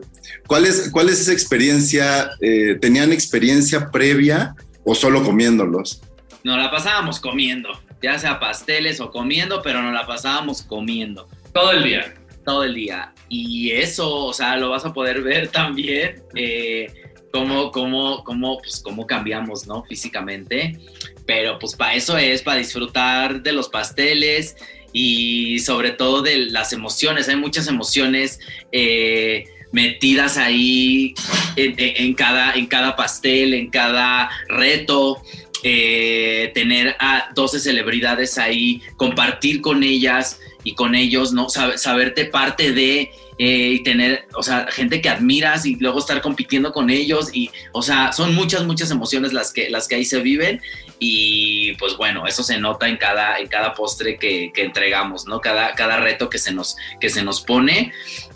¿cuál, 0.48 0.66
es, 0.66 0.90
¿cuál 0.90 1.10
es 1.10 1.20
esa 1.20 1.34
experiencia? 1.34 2.32
Eh, 2.40 2.78
¿Tenían 2.80 3.12
experiencia 3.12 3.92
previa 3.92 4.56
o 4.86 4.96
solo 4.96 5.24
comiéndolos? 5.24 6.02
Nos 6.46 6.58
la 6.58 6.72
pasábamos 6.72 7.20
comiendo, 7.20 7.70
ya 8.02 8.18
sea 8.20 8.40
pasteles 8.40 9.02
o 9.02 9.12
comiendo, 9.12 9.62
pero 9.62 9.82
nos 9.82 9.94
la 9.94 10.08
pasábamos 10.08 10.62
comiendo. 10.62 11.28
Todo 11.54 11.72
el 11.72 11.84
día. 11.84 12.14
Todo 12.46 12.64
el 12.64 12.74
día 12.76 13.14
y 13.34 13.72
eso, 13.72 14.26
o 14.26 14.34
sea, 14.34 14.58
lo 14.58 14.70
vas 14.70 14.86
a 14.86 14.94
poder 14.94 15.24
ver 15.24 15.48
también, 15.52 16.22
eh, 16.36 16.88
cómo, 17.32 17.72
cómo, 17.72 18.24
pues, 18.60 18.80
cómo 18.84 19.08
cambiamos, 19.08 19.66
¿no? 19.66 19.84
Físicamente. 19.84 20.78
Pero 21.26 21.58
pues 21.58 21.76
para 21.76 21.96
eso 21.96 22.18
es, 22.18 22.44
para 22.44 22.58
disfrutar 22.58 23.42
de 23.42 23.54
los 23.54 23.70
pasteles 23.70 24.56
y 24.92 25.58
sobre 25.60 25.92
todo 25.92 26.22
de 26.22 26.38
las 26.52 26.74
emociones. 26.74 27.28
Hay 27.28 27.38
muchas 27.38 27.68
emociones 27.68 28.40
eh, 28.72 29.46
metidas 29.72 30.38
ahí 30.38 31.16
en, 31.56 32.14
cada, 32.14 32.54
en 32.54 32.68
cada 32.68 32.96
pastel, 32.96 33.56
en 33.56 33.70
cada 33.70 34.30
reto. 34.48 35.24
Eh, 35.66 36.52
tener 36.54 36.98
a 37.00 37.30
12 37.34 37.62
celebridades 37.62 38.38
ahí, 38.38 38.82
compartir 38.98 39.62
con 39.62 39.82
ellas 39.82 40.38
y 40.64 40.76
con 40.76 40.96
ellos, 40.96 41.34
¿no? 41.34 41.50
saberte 41.50 42.26
parte 42.26 42.72
de 42.72 43.12
eh, 43.40 43.70
y 43.74 43.84
tener, 43.84 44.28
o 44.36 44.44
sea, 44.44 44.68
gente 44.70 45.02
que 45.02 45.10
admiras 45.10 45.66
y 45.66 45.76
luego 45.76 46.00
estar 46.00 46.22
compitiendo 46.22 46.72
con 46.72 46.90
ellos 46.90 47.30
y, 47.34 47.50
o 47.72 47.82
sea, 47.82 48.14
son 48.14 48.36
muchas, 48.36 48.64
muchas 48.64 48.92
emociones 48.92 49.34
las 49.34 49.52
que, 49.52 49.70
las 49.70 49.88
que 49.88 49.96
ahí 49.96 50.06
se 50.06 50.20
viven 50.20 50.62
y 51.00 51.74
pues 51.78 51.98
bueno, 51.98 52.28
eso 52.28 52.44
se 52.44 52.60
nota 52.60 52.88
en 52.88 52.98
cada, 52.98 53.40
en 53.40 53.48
cada 53.48 53.74
postre 53.74 54.18
que, 54.18 54.52
que 54.54 54.64
entregamos, 54.64 55.26
¿no? 55.26 55.42
Cada, 55.42 55.74
cada 55.74 55.98
reto 55.98 56.30
que 56.30 56.38
se 56.38 56.54
nos, 56.54 56.78
que 57.00 57.10
se 57.10 57.24
nos 57.24 57.42
pone. 57.42 57.92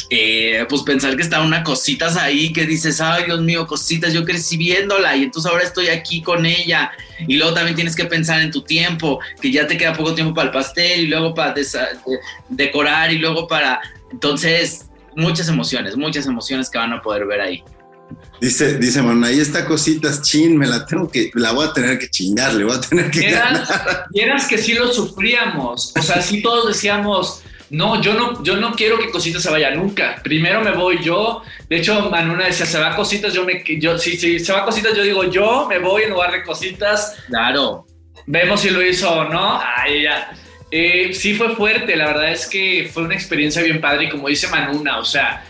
Eh, 0.10 0.66
pues 0.70 0.84
pensar 0.84 1.16
que 1.16 1.22
está 1.22 1.42
una 1.42 1.64
cositas 1.64 2.16
ahí 2.16 2.54
que 2.54 2.66
dices, 2.66 3.02
ay 3.02 3.26
Dios 3.26 3.42
mío, 3.42 3.68
cositas, 3.68 4.14
yo 4.14 4.24
crecí 4.24 4.56
viéndola 4.56 5.16
y 5.18 5.24
entonces 5.24 5.52
ahora 5.52 5.64
estoy 5.64 5.90
aquí 5.90 6.22
con 6.22 6.46
ella. 6.46 6.92
Y 7.28 7.38
luego 7.38 7.54
también 7.54 7.76
tienes 7.76 7.96
que 7.96 8.06
pensar 8.06 8.42
en 8.42 8.52
tu 8.52 8.62
tiempo, 8.62 9.20
que 9.42 9.52
ya 9.52 9.68
te 9.68 9.78
queda 9.78 9.94
poco 9.94 10.14
tiempo 10.14 10.34
para 10.34 10.48
el 10.48 10.54
pastel 10.54 11.02
y 11.02 11.08
luego 11.08 11.34
para 11.34 11.56
decorar 12.50 13.12
y 13.12 13.18
luego 13.18 13.48
para... 13.48 13.82
Entonces, 14.12 14.88
muchas 15.16 15.50
emociones, 15.50 15.98
muchas 15.98 16.26
emociones 16.28 16.70
que 16.70 16.78
van 16.78 16.94
a 16.94 17.02
poder 17.02 17.26
ver 17.26 17.42
ahí. 17.42 17.64
Dice, 18.40 18.78
dice, 18.78 19.02
bueno, 19.02 19.26
ahí 19.26 19.40
está 19.40 19.66
cositas, 19.66 20.22
chin, 20.22 20.58
me 20.58 20.68
la 20.68 20.86
tengo 20.86 21.10
que, 21.10 21.32
la 21.34 21.52
voy 21.52 21.68
a 21.68 21.74
tener 21.74 21.98
que 21.98 22.08
chingar, 22.08 22.54
le 22.54 22.66
voy 22.66 22.78
a 22.78 22.82
tener 22.82 23.10
que 23.10 23.28
eras 24.14 24.48
que 24.48 24.58
sí 24.60 24.74
lo 24.74 24.94
sufríamos, 24.94 25.92
o 25.98 26.02
sea, 26.02 26.22
sí 26.22 26.42
todos 26.42 26.68
decíamos, 26.68 27.42
no, 27.70 28.02
yo 28.02 28.14
no, 28.14 28.44
yo 28.44 28.58
no 28.58 28.74
quiero 28.74 28.98
que 28.98 29.10
Cositas 29.10 29.42
se 29.42 29.50
vaya 29.50 29.72
nunca. 29.72 30.22
Primero 30.24 30.62
me 30.62 30.72
voy 30.72 31.04
yo. 31.04 31.44
De 31.70 31.78
hecho, 31.78 32.10
Manuna 32.10 32.46
decía, 32.46 32.66
se 32.66 32.80
va 32.80 32.96
Cositas, 32.96 33.34
yo 33.34 33.44
me, 33.44 33.64
yo, 33.80 33.98
sí, 33.98 34.18
sí, 34.18 34.40
se 34.40 34.54
va 34.54 34.66
Cositas, 34.66 34.96
yo 34.96 35.04
digo, 35.04 35.24
yo 35.26 35.68
me 35.68 35.80
voy 35.80 36.04
en 36.04 36.12
lugar 36.12 36.32
de 36.32 36.44
Cositas. 36.44 37.18
Claro. 37.28 37.86
Vemos 38.26 38.62
si 38.62 38.70
lo 38.70 38.82
hizo 38.82 39.12
o 39.12 39.26
no. 39.26 39.60
Ahí 39.60 40.04
ya. 40.04 40.32
Eh, 40.70 41.14
sí 41.14 41.34
fue 41.34 41.56
fuerte, 41.56 41.96
la 41.96 42.08
verdad 42.08 42.32
es 42.32 42.46
que 42.46 42.90
fue 42.92 43.04
una 43.04 43.16
experiencia 43.16 43.62
bien 43.62 43.80
padre 43.80 44.06
y 44.06 44.10
como 44.10 44.28
dice 44.28 44.48
Manuna, 44.48 45.00
o 45.00 45.06
sea, 45.06 45.46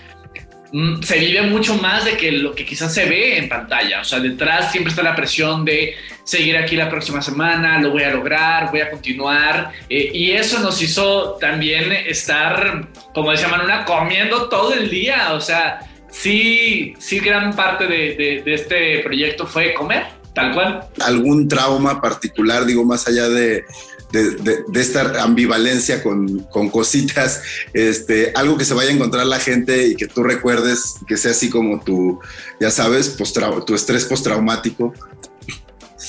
mm, 0.71 1.01
se 1.01 1.17
vive 1.17 1.41
mucho 1.41 1.73
más 1.75 2.06
de 2.06 2.15
que 2.15 2.32
lo 2.32 2.53
que 2.53 2.63
quizás 2.63 2.93
se 2.93 3.06
ve 3.06 3.38
en 3.38 3.49
pantalla, 3.49 4.01
o 4.01 4.03
sea, 4.03 4.19
detrás 4.19 4.71
siempre 4.71 4.91
está 4.91 5.01
la 5.01 5.15
presión 5.15 5.65
de 5.65 5.95
seguir 6.27 6.57
aquí 6.57 6.75
la 6.75 6.89
próxima 6.89 7.21
semana, 7.21 7.79
lo 7.79 7.91
voy 7.91 8.03
a 8.03 8.11
lograr, 8.11 8.69
voy 8.69 8.81
a 8.81 8.91
continuar, 8.91 9.71
eh, 9.89 10.11
y 10.13 10.31
eso 10.31 10.59
nos 10.59 10.81
hizo 10.81 11.37
también 11.39 11.89
estar, 12.05 12.89
como 13.13 13.31
decía 13.31 13.47
Manuna, 13.47 13.85
comiendo 13.85 14.49
todo 14.49 14.73
el 14.73 14.89
día, 14.89 15.33
o 15.33 15.39
sea, 15.39 15.79
sí, 16.11 16.93
sí 16.99 17.19
gran 17.19 17.55
parte 17.55 17.87
de, 17.87 18.43
este 18.45 18.99
proyecto 18.99 19.47
fue 19.47 19.73
comer, 19.73 20.03
tal 20.35 20.53
cual. 20.53 20.81
¿Algún 20.99 21.47
trauma 21.47 22.01
particular, 22.01 22.65
digo, 22.65 22.83
más 22.83 23.07
allá 23.07 23.29
de 23.29 23.63
de, 24.11 24.63
esta 24.75 25.21
ambivalencia 25.21 26.01
con, 26.01 26.39
cositas, 26.71 27.41
este, 27.73 28.31
algo 28.35 28.57
que 28.57 28.65
se 28.65 28.73
vaya 28.73 28.89
a 28.89 28.93
encontrar 28.93 29.25
la 29.25 29.39
gente 29.39 29.87
y 29.87 29.95
que 29.95 30.07
tú 30.07 30.23
recuerdes, 30.23 30.95
que 31.07 31.17
sea 31.17 31.31
así 31.31 31.49
como 31.49 31.81
tu, 31.81 32.19
ya 32.59 32.71
sabes, 32.71 33.17
tu 33.65 33.75
estrés 33.75 34.05
postraumático. 34.05 34.93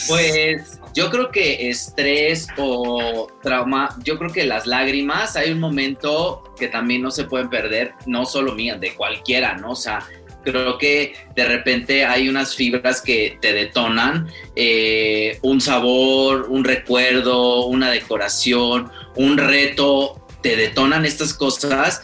Pues 0.07 0.81
yo 0.95 1.11
creo 1.11 1.31
que 1.31 1.71
estrés 1.71 2.47
o 2.59 3.29
trauma, 3.43 3.97
yo 4.05 4.19
creo 4.19 4.31
que 4.31 4.45
las 4.45 4.67
lágrimas, 4.67 5.37
hay 5.37 5.51
un 5.51 5.61
momento 5.61 6.45
que 6.59 6.69
también 6.69 7.03
no 7.03 7.11
se 7.11 7.25
pueden 7.25 7.49
perder, 7.49 7.95
no 8.07 8.27
solo 8.27 8.55
mía, 8.55 8.77
de 8.77 8.95
cualquiera, 8.95 9.55
¿no? 9.57 9.71
O 9.71 9.77
sea, 9.77 10.07
creo 10.45 10.79
que 10.79 11.15
de 11.35 11.45
repente 11.47 12.05
hay 12.05 12.29
unas 12.29 12.55
fibras 12.55 13.01
que 13.01 13.39
te 13.41 13.53
detonan, 13.53 14.29
eh, 14.57 15.39
un 15.43 15.61
sabor, 15.61 16.47
un 16.49 16.65
recuerdo, 16.65 17.67
una 17.67 17.91
decoración, 17.91 18.91
un 19.17 19.39
reto, 19.39 20.27
te 20.43 20.57
detonan 20.57 21.05
estas 21.05 21.35
cosas 21.35 22.03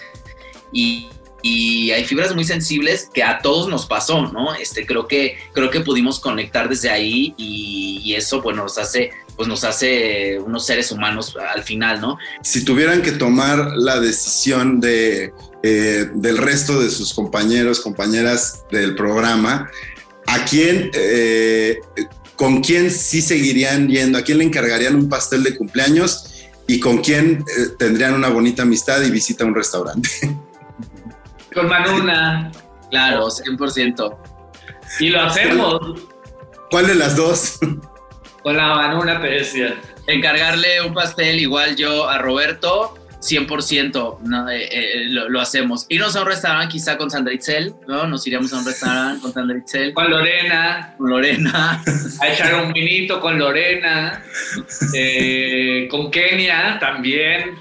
y, 0.73 1.09
hay 1.91 2.05
fibras 2.05 2.35
muy 2.35 2.45
sensibles 2.45 3.11
que 3.13 3.23
a 3.23 3.41
todos 3.41 3.69
nos 3.69 3.87
pasó, 3.87 4.33
¿no? 4.33 4.55
Este, 4.55 4.87
creo 4.87 5.07
que, 5.07 5.37
creo 5.53 5.71
que 5.71 5.81
pudimos 5.81 6.21
conectar 6.21 6.69
desde 6.69 6.91
ahí 6.91 7.35
y, 7.37 8.01
y 8.03 8.15
eso, 8.15 8.41
bueno, 8.41 8.63
nos 8.63 8.79
hace 8.79 9.11
pues 9.37 9.49
nos 9.49 9.65
hace 9.65 10.39
unos 10.39 10.65
seres 10.67 10.93
humanos 10.93 11.37
al 11.53 11.63
final, 11.63 12.01
¿no? 12.01 12.19
Si 12.43 12.65
tuvieran 12.65 13.03
que 13.03 13.13
tomar 13.13 13.73
la 13.77 14.01
decisión 14.01 14.81
de, 14.81 15.33
eh, 15.63 16.09
del 16.15 16.39
resto 16.39 16.81
de 16.81 16.91
sus 16.91 17.15
compañeros, 17.15 17.81
compañeras 17.81 18.65
del 18.71 18.95
programa, 18.95 19.71
¿a 20.27 20.45
quién, 20.45 20.91
eh, 20.95 21.79
con 22.37 22.61
quién 22.61 22.91
sí 22.91 23.23
seguirían 23.23 23.89
yendo? 23.89 24.19
¿A 24.19 24.23
quién 24.23 24.39
le 24.39 24.45
encargarían 24.45 24.95
un 24.95 25.09
pastel 25.09 25.43
de 25.43 25.57
cumpleaños? 25.57 26.31
¿Y 26.67 26.81
con 26.81 26.99
quién 26.99 27.45
eh, 27.59 27.67
tendrían 27.79 28.15
una 28.15 28.29
bonita 28.29 28.63
amistad 28.63 29.03
y 29.03 29.11
visita 29.11 29.45
un 29.45 29.55
restaurante? 29.55 30.09
Con 31.55 31.69
Manuna. 31.69 32.51
Claro, 32.91 33.29
100%. 33.29 34.17
Y 35.01 35.09
lo 35.09 35.23
hacemos. 35.23 36.01
¿Cuál 36.71 36.87
de 36.87 36.95
las 36.97 37.17
dos? 37.17 37.59
Con 38.43 38.57
la 38.57 38.75
Manuna 38.75 39.21
te 39.21 39.29
decía. 39.29 39.75
Encargarle 40.07 40.83
un 40.83 40.93
pastel 40.93 41.41
igual 41.41 41.77
yo 41.77 42.09
a 42.09 42.19
Roberto, 42.19 42.95
100% 43.21 44.19
¿no? 44.23 44.51
Eh, 44.51 44.69
eh, 44.71 45.05
lo, 45.07 45.41
hacemos. 45.41 45.87
Irnos 45.89 46.15
a 46.17 46.23
un 46.23 46.27
restaurante 46.27 46.73
quizá 46.73 46.99
con 46.99 47.11
Sandra 47.11 47.33
Itzel, 47.33 47.75
¿no? 47.89 48.07
Nos 48.07 48.27
iríamos 48.27 48.53
a 48.53 48.59
un 48.59 48.67
restaurante 48.67 49.23
con 49.23 49.33
Sandra 49.33 49.57
Itzel. 49.57 49.95
Con 49.95 50.11
Lorena. 50.11 50.95
Con 50.99 51.11
Lorena. 51.11 51.83
A 52.21 52.29
echar 52.29 52.65
un 52.65 52.73
vinito 52.73 53.21
con 53.21 53.39
Lorena. 53.39 54.23
Eh, 54.95 55.89
con 55.91 56.11
Kenia 56.11 56.79
también. 56.79 57.57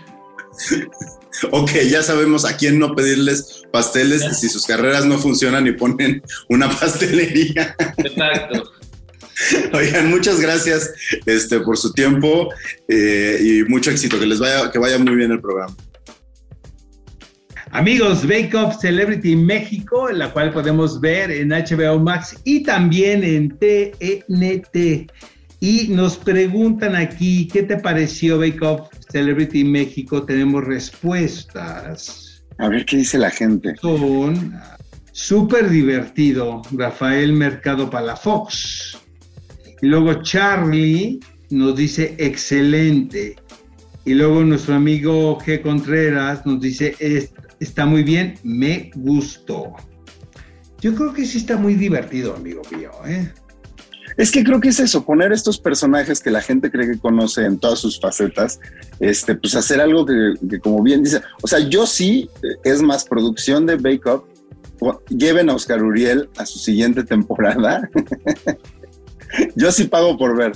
Ok, 1.51 1.71
ya 1.89 2.03
sabemos 2.03 2.45
a 2.45 2.56
quién 2.58 2.77
no 2.77 2.93
pedirles 2.93 3.62
pasteles 3.73 4.21
si 4.39 4.49
sus 4.49 4.67
carreras 4.67 5.03
no 5.03 5.17
funcionan 5.17 5.65
y 5.65 5.71
ponen 5.71 6.21
una 6.47 6.69
pastelería. 6.69 7.75
Exacto. 7.97 8.71
Oigan, 9.73 10.12
muchas 10.12 10.39
gracias 10.39 10.93
este, 11.25 11.59
por 11.59 11.75
su 11.75 11.91
tiempo 11.91 12.49
eh, 12.88 13.39
y 13.41 13.63
mucho 13.63 13.89
éxito. 13.89 14.19
Que 14.19 14.27
les 14.27 14.38
vaya, 14.38 14.71
que 14.71 14.77
vaya 14.77 14.99
muy 14.99 15.15
bien 15.15 15.31
el 15.31 15.41
programa. 15.41 15.75
Amigos, 17.71 18.27
Bake 18.27 18.53
Off 18.53 18.79
Celebrity 18.79 19.36
México, 19.36 20.07
la 20.09 20.31
cual 20.31 20.53
podemos 20.53 21.01
ver 21.01 21.31
en 21.31 21.49
HBO 21.49 21.97
Max 21.97 22.38
y 22.43 22.62
también 22.62 23.23
en 23.23 23.57
TNT. 23.57 25.12
Y 25.59 25.88
nos 25.88 26.17
preguntan 26.17 26.95
aquí, 26.95 27.47
¿qué 27.47 27.63
te 27.63 27.77
pareció 27.77 28.38
Bake 28.38 28.62
Off 28.62 28.89
Celebrity 29.12 29.63
México? 29.63 30.21
Tenemos 30.21 30.63
respuestas. 30.63 32.22
A 32.57 32.67
ver 32.67 32.85
qué 32.85 32.97
dice 32.97 33.17
la 33.17 33.29
gente. 33.29 33.75
Son 33.81 34.53
súper 35.11 35.69
divertido, 35.69 36.61
Rafael 36.71 37.33
Mercado 37.33 37.89
Palafox. 37.89 38.97
Y 39.81 39.87
luego 39.87 40.21
Charlie 40.21 41.19
nos 41.49 41.75
dice 41.75 42.15
excelente. 42.17 43.35
Y 44.05 44.13
luego 44.13 44.43
nuestro 44.43 44.75
amigo 44.75 45.37
G. 45.39 45.61
Contreras 45.61 46.45
nos 46.45 46.59
dice 46.59 46.95
está 47.59 47.85
muy 47.85 48.03
bien, 48.03 48.35
me 48.43 48.91
gustó. 48.95 49.73
Yo 50.81 50.93
creo 50.95 51.13
que 51.13 51.25
sí 51.25 51.37
está 51.37 51.55
muy 51.55 51.75
divertido, 51.75 52.35
amigo 52.35 52.61
mío. 52.75 52.91
¿eh? 53.05 53.31
Es 54.17 54.32
que 54.32 54.43
creo 54.43 54.60
que 54.60 54.69
es 54.69 54.80
eso, 54.80 55.06
poner 55.06 55.32
estos 55.32 55.60
personajes 55.60 56.19
que 56.19 56.32
la 56.32 56.41
gente 56.41 56.71
cree 56.71 56.91
que 56.91 56.99
conoce 56.99 57.45
en 57.45 57.58
todas 57.58 57.80
sus 57.80 57.99
facetas, 57.99 58.60
este, 58.99 59.36
pues 59.36 59.56
hacer 59.56 59.82
algo 59.82 60.06
que, 60.06 60.34
que 60.49 60.60
como 60.60 60.84
bien 60.84 61.04
dice, 61.04 61.21
o 61.41 61.47
sea, 61.47 61.60
yo 61.60 61.86
sí, 61.86 62.30
es 62.63 62.82
más 62.82 63.06
producción 63.06 63.65
de 63.65 63.76
Bake 63.76 64.06
Up, 64.08 64.26
lleven 65.10 65.49
a 65.49 65.56
Oscar 65.56 65.82
Uriel 65.82 66.30
a 66.38 66.45
su 66.45 66.60
siguiente 66.60 67.04
temporada 67.04 67.89
Yo 69.56 69.71
sí 69.71 69.86
pago 69.86 70.17
por 70.17 70.38
ver. 70.38 70.54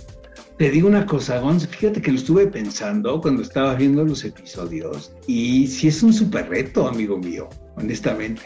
Te 0.58 0.72
digo 0.72 0.88
una 0.88 1.06
cosa, 1.06 1.39
Gonz, 1.39 1.67
fíjate 1.67 2.02
que 2.02 2.12
lo 2.12 2.17
estuve 2.17 2.48
pensando 2.48 3.22
cuando 3.22 3.43
estaba 3.43 3.76
viendo 3.76 4.04
los 4.04 4.24
episodios 4.26 5.13
y 5.28 5.67
sí 5.67 5.88
es 5.88 6.02
un 6.02 6.13
súper 6.13 6.50
reto, 6.50 6.88
amigo 6.88 7.17
mío, 7.17 7.48
honestamente. 7.76 8.41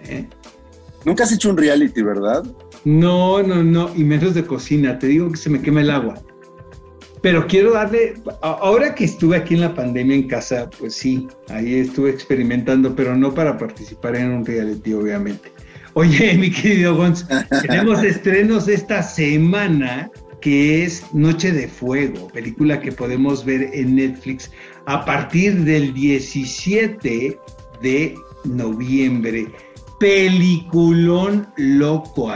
¿eh? 0.00 0.28
Nunca 1.04 1.24
has 1.24 1.32
hecho 1.32 1.50
un 1.50 1.56
reality, 1.56 2.02
¿verdad? 2.02 2.44
No, 2.84 3.42
no, 3.42 3.62
no, 3.62 3.90
y 3.94 4.04
menos 4.04 4.34
de 4.34 4.44
cocina, 4.44 4.98
te 4.98 5.08
digo 5.08 5.30
que 5.30 5.36
se 5.36 5.50
me 5.50 5.60
quema 5.60 5.80
el 5.80 5.90
agua. 5.90 6.20
Pero 7.22 7.46
quiero 7.46 7.72
darle, 7.72 8.14
ahora 8.40 8.94
que 8.94 9.04
estuve 9.04 9.36
aquí 9.36 9.54
en 9.54 9.60
la 9.60 9.74
pandemia 9.74 10.16
en 10.16 10.26
casa, 10.26 10.70
pues 10.78 10.94
sí, 10.94 11.28
ahí 11.48 11.74
estuve 11.74 12.10
experimentando, 12.10 12.96
pero 12.96 13.14
no 13.14 13.34
para 13.34 13.58
participar 13.58 14.16
en 14.16 14.30
un 14.30 14.46
reality, 14.46 14.94
obviamente. 14.94 15.52
Oye, 15.94 16.34
mi 16.38 16.50
querido 16.50 16.96
Gonz, 16.96 17.26
tenemos 17.62 18.02
estrenos 18.04 18.68
esta 18.68 19.02
semana 19.02 20.10
que 20.40 20.84
es 20.84 21.04
Noche 21.12 21.52
de 21.52 21.68
Fuego, 21.68 22.28
película 22.28 22.80
que 22.80 22.92
podemos 22.92 23.44
ver 23.44 23.68
en 23.74 23.96
Netflix 23.96 24.50
a 24.86 25.04
partir 25.04 25.64
del 25.64 25.92
17 25.92 27.38
de 27.82 28.14
noviembre. 28.44 29.48
Peliculón 30.00 31.46
loco, 31.56 32.32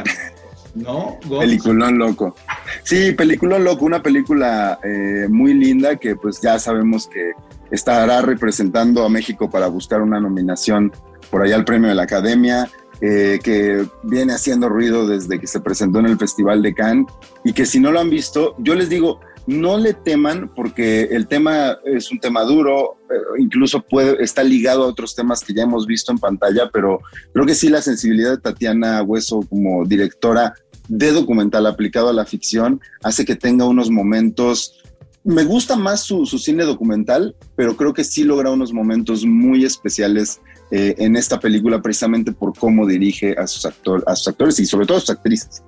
¿no? 0.74 1.18
Peliculón 1.40 1.98
loco. 1.98 2.36
Sí, 2.82 3.12
Peliculón 3.12 3.64
loco, 3.64 3.86
una 3.86 4.02
película 4.02 4.78
eh, 4.84 5.28
muy 5.30 5.54
linda 5.54 5.96
que 5.96 6.14
pues 6.14 6.42
ya 6.42 6.58
sabemos 6.58 7.08
que 7.08 7.32
estará 7.70 8.20
representando 8.20 9.02
a 9.02 9.08
México 9.08 9.48
para 9.48 9.68
buscar 9.68 10.02
una 10.02 10.20
nominación 10.20 10.92
por 11.30 11.40
allá 11.40 11.56
al 11.56 11.64
premio 11.64 11.88
de 11.88 11.94
la 11.94 12.02
Academia. 12.02 12.68
Eh, 13.00 13.40
que 13.42 13.86
viene 14.04 14.34
haciendo 14.34 14.68
ruido 14.68 15.06
desde 15.06 15.40
que 15.40 15.48
se 15.48 15.60
presentó 15.60 15.98
en 15.98 16.06
el 16.06 16.16
Festival 16.16 16.62
de 16.62 16.74
Cannes 16.74 17.06
y 17.42 17.52
que 17.52 17.66
si 17.66 17.80
no 17.80 17.90
lo 17.90 17.98
han 17.98 18.08
visto, 18.08 18.54
yo 18.58 18.76
les 18.76 18.88
digo, 18.88 19.18
no 19.46 19.76
le 19.76 19.94
teman 19.94 20.52
porque 20.54 21.02
el 21.10 21.26
tema 21.26 21.78
es 21.84 22.10
un 22.10 22.18
tema 22.18 22.42
duro, 22.42 22.98
eh, 23.10 23.14
incluso 23.38 23.82
puede, 23.82 24.22
está 24.22 24.42
ligado 24.42 24.84
a 24.84 24.88
otros 24.88 25.14
temas 25.14 25.42
que 25.42 25.54
ya 25.54 25.64
hemos 25.64 25.86
visto 25.86 26.12
en 26.12 26.18
pantalla, 26.18 26.70
pero 26.72 27.00
creo 27.32 27.46
que 27.46 27.54
sí 27.54 27.68
la 27.68 27.82
sensibilidad 27.82 28.30
de 28.30 28.38
Tatiana 28.38 29.02
Hueso 29.02 29.40
como 29.48 29.84
directora 29.84 30.54
de 30.88 31.12
documental 31.12 31.66
aplicado 31.66 32.08
a 32.08 32.12
la 32.12 32.26
ficción 32.26 32.80
hace 33.02 33.24
que 33.24 33.36
tenga 33.36 33.64
unos 33.64 33.90
momentos 33.90 34.80
me 35.24 35.44
gusta 35.44 35.74
más 35.74 36.02
su, 36.02 36.26
cine 36.26 36.64
documental, 36.64 37.34
pero 37.56 37.76
creo 37.76 37.94
que 37.94 38.04
sí 38.04 38.24
logra 38.24 38.50
unos 38.50 38.74
momentos 38.74 39.24
muy 39.24 39.64
especiales 39.64 40.40
eh, 40.70 40.94
en 40.98 41.16
esta 41.16 41.40
película 41.40 41.80
precisamente 41.80 42.30
por 42.30 42.56
cómo 42.56 42.86
dirige 42.86 43.34
a 43.38 43.46
sus, 43.46 43.64
a 43.64 44.16
sus 44.16 44.28
actores 44.28 44.58
y 44.60 44.66
sobre 44.66 44.86
todo 44.86 44.98
a 44.98 45.00
sus 45.00 45.10
actrices. 45.10 45.62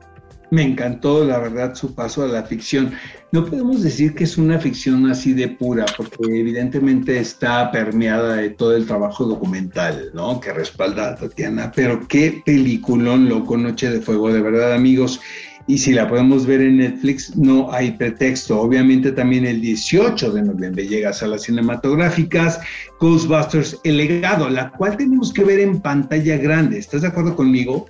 Me 0.50 0.62
encantó, 0.62 1.24
la 1.24 1.38
verdad, 1.38 1.74
su 1.74 1.94
paso 1.94 2.22
a 2.22 2.28
la 2.28 2.44
ficción. 2.44 2.92
No 3.32 3.44
podemos 3.44 3.82
decir 3.82 4.14
que 4.14 4.24
es 4.24 4.38
una 4.38 4.58
ficción 4.58 5.10
así 5.10 5.32
de 5.32 5.48
pura, 5.48 5.86
porque 5.96 6.16
evidentemente 6.22 7.18
está 7.18 7.72
permeada 7.72 8.36
de 8.36 8.50
todo 8.50 8.76
el 8.76 8.86
trabajo 8.86 9.24
documental, 9.24 10.10
¿no? 10.14 10.40
Que 10.40 10.52
respalda 10.52 11.10
a 11.10 11.16
Tatiana. 11.16 11.72
Pero 11.74 12.06
qué 12.06 12.42
peliculón, 12.44 13.28
loco, 13.28 13.56
Noche 13.56 13.90
de 13.90 14.00
Fuego, 14.00 14.32
de 14.32 14.40
verdad, 14.40 14.72
amigos 14.72 15.20
y 15.68 15.78
si 15.78 15.92
la 15.92 16.08
podemos 16.08 16.46
ver 16.46 16.60
en 16.60 16.76
Netflix, 16.76 17.36
no 17.36 17.72
hay 17.72 17.90
pretexto. 17.92 18.60
Obviamente 18.60 19.10
también 19.10 19.44
el 19.44 19.60
18 19.60 20.30
de 20.30 20.42
noviembre 20.42 20.86
llega 20.86 21.10
a 21.10 21.26
las 21.26 21.42
cinematográficas 21.42 22.60
Ghostbusters 23.00 23.80
El 23.82 23.96
legado, 23.96 24.48
la 24.48 24.70
cual 24.70 24.96
tenemos 24.96 25.32
que 25.32 25.44
ver 25.44 25.58
en 25.58 25.80
pantalla 25.80 26.36
grande. 26.36 26.78
¿Estás 26.78 27.02
de 27.02 27.08
acuerdo 27.08 27.34
conmigo? 27.34 27.86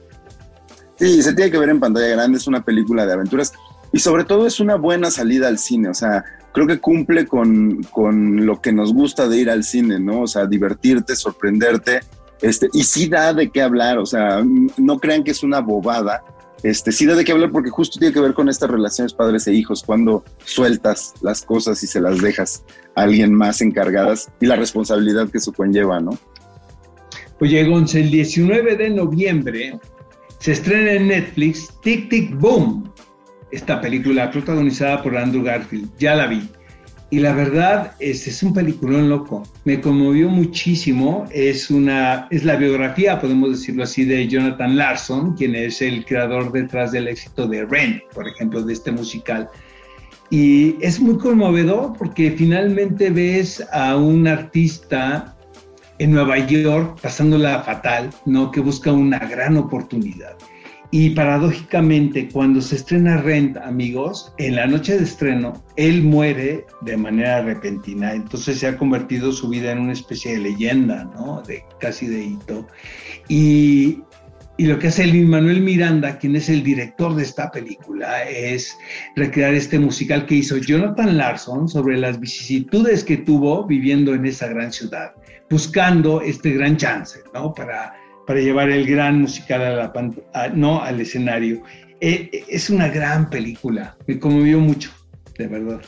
Sí, 0.97 1.23
se 1.23 1.35
tiene 1.35 1.51
que 1.51 1.59
ver 1.59 1.69
en 1.69 1.81
pantalla 1.81 2.09
grande, 2.09 2.39
es 2.39 2.47
una 2.47 2.65
película 2.65 3.07
de 3.07 3.13
aventuras 3.13 3.53
y 3.93 3.99
sobre 3.99 4.25
todo 4.25 4.47
es 4.47 4.61
una 4.61 4.77
buena 4.77 5.11
salida 5.11 5.49
al 5.49 5.59
cine, 5.59 5.89
o 5.89 5.95
sea, 5.95 6.25
creo 6.53 6.67
que 6.67 6.81
cumple 6.81 7.27
con, 7.27 7.83
con 7.85 8.47
lo 8.47 8.61
que 8.61 8.73
nos 8.73 8.93
gusta 8.93 9.29
de 9.29 9.39
ir 9.39 9.51
al 9.51 9.63
cine, 9.63 9.99
¿no? 9.99 10.23
O 10.23 10.27
sea, 10.27 10.47
divertirte, 10.47 11.15
sorprenderte, 11.15 12.01
este, 12.41 12.69
y 12.73 12.85
sí 12.85 13.09
da 13.09 13.33
de 13.33 13.51
qué 13.51 13.63
hablar, 13.63 13.99
o 13.99 14.07
sea, 14.07 14.43
no 14.77 14.99
crean 14.99 15.23
que 15.23 15.31
es 15.31 15.43
una 15.43 15.61
bobada, 15.61 16.23
este, 16.63 16.93
sí 16.93 17.07
da 17.07 17.15
de 17.15 17.25
qué 17.25 17.33
hablar 17.33 17.53
porque 17.53 17.71
justo 17.71 17.99
tiene 17.99 18.15
que 18.15 18.21
ver 18.21 18.35
con 18.35 18.49
estas 18.49 18.71
relaciones 18.71 19.13
padres 19.13 19.47
e 19.47 19.53
hijos, 19.53 19.83
cuando 19.83 20.25
sueltas 20.45 21.13
las 21.21 21.43
cosas 21.43 21.83
y 21.83 21.87
se 21.87 22.01
las 22.01 22.21
dejas 22.21 22.65
a 22.95 23.03
alguien 23.03 23.35
más 23.35 23.61
encargadas 23.61 24.31
y 24.41 24.47
la 24.47 24.57
responsabilidad 24.57 25.29
que 25.29 25.39
eso 25.39 25.53
conlleva, 25.53 26.01
¿no? 26.01 26.19
Oye, 27.39 27.65
Gonz, 27.69 27.95
el 27.95 28.11
19 28.11 28.77
de 28.77 28.91
noviembre 28.91 29.79
se 30.39 30.53
estrena 30.53 30.93
en 30.93 31.09
Netflix 31.09 31.73
Tic 31.83 32.09
Tic 32.09 32.35
Boom, 32.39 32.93
esta 33.51 33.81
película 33.81 34.31
protagonizada 34.31 35.03
por 35.03 35.17
Andrew 35.17 35.43
Garfield. 35.43 35.91
Ya 35.99 36.15
la 36.15 36.27
vi. 36.27 36.49
Y 37.09 37.21
la 37.21 37.33
verdad 37.35 37.93
es, 38.01 38.27
es 38.27 38.43
un 38.43 38.53
peliculón 38.53 39.09
loco. 39.09 39.45
Me 39.65 39.81
conmovió 39.81 40.29
muchísimo. 40.29 41.25
Es, 41.31 41.71
una, 41.71 42.27
es 42.31 42.45
la 42.45 42.57
biografía, 42.57 43.21
podemos 43.21 43.51
decirlo 43.51 43.85
así, 43.85 44.05
de 44.05 44.27
Jonathan 44.27 44.77
Larson, 44.77 45.35
quien 45.37 45.55
es 45.55 45.81
el 45.83 46.05
creador 46.05 46.51
detrás 46.51 46.91
del 46.91 47.07
éxito 47.07 47.47
de 47.47 47.65
Rent, 47.65 48.03
por 48.13 48.27
ejemplo, 48.27 48.61
de 48.63 48.73
este 48.73 48.91
musical. 48.91 49.49
Y 50.31 50.75
es 50.81 50.99
muy 50.99 51.17
conmovedor 51.19 51.93
porque 51.97 52.33
finalmente 52.33 53.11
ves 53.11 53.65
a 53.73 53.97
un 53.97 54.27
artista 54.27 55.36
en 55.99 56.13
Nueva 56.13 56.39
York 56.39 56.99
pasándola 57.01 57.63
fatal, 57.63 58.11
¿no? 58.25 58.51
Que 58.51 58.61
busca 58.61 58.93
una 58.93 59.19
gran 59.19 59.57
oportunidad. 59.57 60.37
Y 60.91 61.11
paradójicamente, 61.11 62.29
cuando 62.29 62.61
se 62.61 62.77
estrena 62.77 63.17
Rent, 63.17 63.57
amigos, 63.57 64.33
en 64.39 64.55
la 64.55 64.67
noche 64.67 64.97
de 64.97 65.05
estreno, 65.05 65.53
él 65.75 66.03
muere 66.03 66.65
de 66.83 66.97
manera 66.97 67.43
repentina. 67.43 68.13
Entonces 68.13 68.61
se 68.61 68.69
ha 68.69 68.77
convertido 68.77 69.33
su 69.33 69.49
vida 69.49 69.73
en 69.73 69.81
una 69.81 69.93
especie 69.93 70.33
de 70.33 70.39
leyenda, 70.39 71.05
¿no? 71.05 71.43
De 71.43 71.65
casi 71.81 72.07
de 72.07 72.25
hito. 72.25 72.67
Y, 73.29 74.01
y 74.59 74.67
lo 74.67 74.79
que 74.79 74.89
hace 74.89 75.07
Lin 75.07 75.29
Manuel 75.29 75.61
Miranda, 75.61 76.19
quien 76.19 76.37
es 76.37 76.49
el 76.49 76.63
director 76.63 77.15
de 77.15 77.23
esta 77.23 77.51
película, 77.51 78.25
es 78.25 78.77
recrear 79.15 79.55
este 79.55 79.79
musical 79.79 80.27
que 80.27 80.37
hizo 80.37 80.57
Jonathan 80.57 81.17
Larson 81.17 81.69
sobre 81.69 81.99
las 81.99 82.19
vicisitudes 82.19 83.05
que 83.05 83.19
tuvo 83.19 83.67
viviendo 83.67 84.15
en 84.15 84.27
esa 84.27 84.49
gran 84.49 84.73
ciudad, 84.73 85.13
buscando 85.51 86.21
este 86.21 86.53
gran 86.53 86.77
chance, 86.77 87.21
¿no? 87.35 87.53
Para 87.53 87.95
para 88.27 88.41
llevar 88.41 88.71
el 88.71 88.87
gran 88.87 89.21
musical 89.21 89.63
a 89.63 89.71
la 89.71 90.51
no 90.55 90.83
al 90.83 91.01
escenario. 91.01 91.63
Eh, 92.01 92.29
eh, 92.33 92.45
es 92.49 92.69
una 92.69 92.89
gran 92.89 93.31
película, 93.31 93.97
me 94.07 94.19
conmovió 94.19 94.59
mucho, 94.59 94.91
de 95.39 95.47
verdad. 95.47 95.81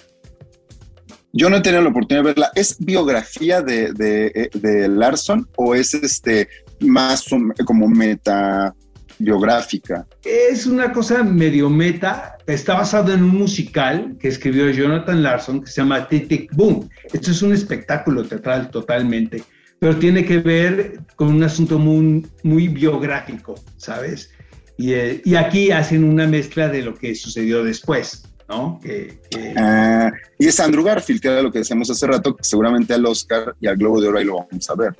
Yo 1.32 1.50
no 1.50 1.56
he 1.56 1.60
tenido 1.60 1.82
la 1.82 1.90
oportunidad 1.90 2.22
de 2.22 2.28
verla. 2.30 2.50
¿Es 2.54 2.76
biografía 2.78 3.60
de, 3.60 3.92
de, 3.92 4.50
de 4.54 4.88
Larson 4.88 5.48
o 5.56 5.74
es 5.74 5.92
este 5.92 6.48
más 6.80 7.24
como 7.64 7.88
meta 7.88 8.74
biográfica? 9.18 10.06
Es 10.24 10.66
una 10.66 10.92
cosa 10.92 11.22
medio 11.22 11.68
meta. 11.68 12.36
Está 12.46 12.74
basado 12.74 13.12
en 13.12 13.22
un 13.22 13.36
musical 13.36 14.16
que 14.20 14.28
escribió 14.28 14.70
Jonathan 14.70 15.22
Larson 15.22 15.60
que 15.60 15.70
se 15.70 15.80
llama 15.80 16.08
Tick 16.08 16.54
Boom. 16.54 16.88
Esto 17.12 17.30
es 17.30 17.42
un 17.42 17.52
espectáculo 17.52 18.24
teatral 18.24 18.70
totalmente 18.70 19.42
pero 19.78 19.96
tiene 19.96 20.24
que 20.24 20.38
ver 20.38 21.00
con 21.16 21.28
un 21.28 21.42
asunto 21.42 21.78
muy, 21.78 22.26
muy 22.42 22.68
biográfico, 22.68 23.54
¿sabes? 23.76 24.30
Y, 24.76 24.92
eh, 24.92 25.22
y, 25.24 25.34
aquí 25.34 25.70
hacen 25.70 26.04
una 26.04 26.26
mezcla 26.26 26.68
de 26.68 26.82
lo 26.82 26.94
que 26.94 27.14
sucedió 27.14 27.64
después, 27.64 28.24
¿no? 28.48 28.78
Que, 28.82 29.20
ah, 29.56 30.10
y 30.38 30.46
es 30.46 30.60
Andrew 30.60 30.84
Garfield, 30.84 31.20
que 31.20 31.28
era 31.28 31.42
lo 31.42 31.50
que 31.50 31.58
decíamos 31.60 31.90
hace 31.90 32.06
rato, 32.06 32.36
que 32.36 32.44
seguramente 32.44 32.94
al 32.94 33.04
Oscar 33.06 33.54
y 33.60 33.66
al 33.66 33.76
Globo 33.76 34.00
de 34.00 34.08
Oro 34.08 34.18
ahí 34.18 34.24
lo 34.24 34.36
vamos 34.36 34.70
a 34.70 34.74
ver. 34.74 34.94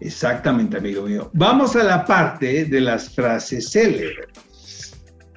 Exactamente, 0.00 0.76
amigo 0.76 1.02
mío. 1.02 1.30
Vamos 1.32 1.74
a 1.76 1.82
la 1.82 2.04
parte 2.04 2.64
de 2.64 2.80
las 2.80 3.10
frases 3.14 3.70
célebres. 3.70 4.26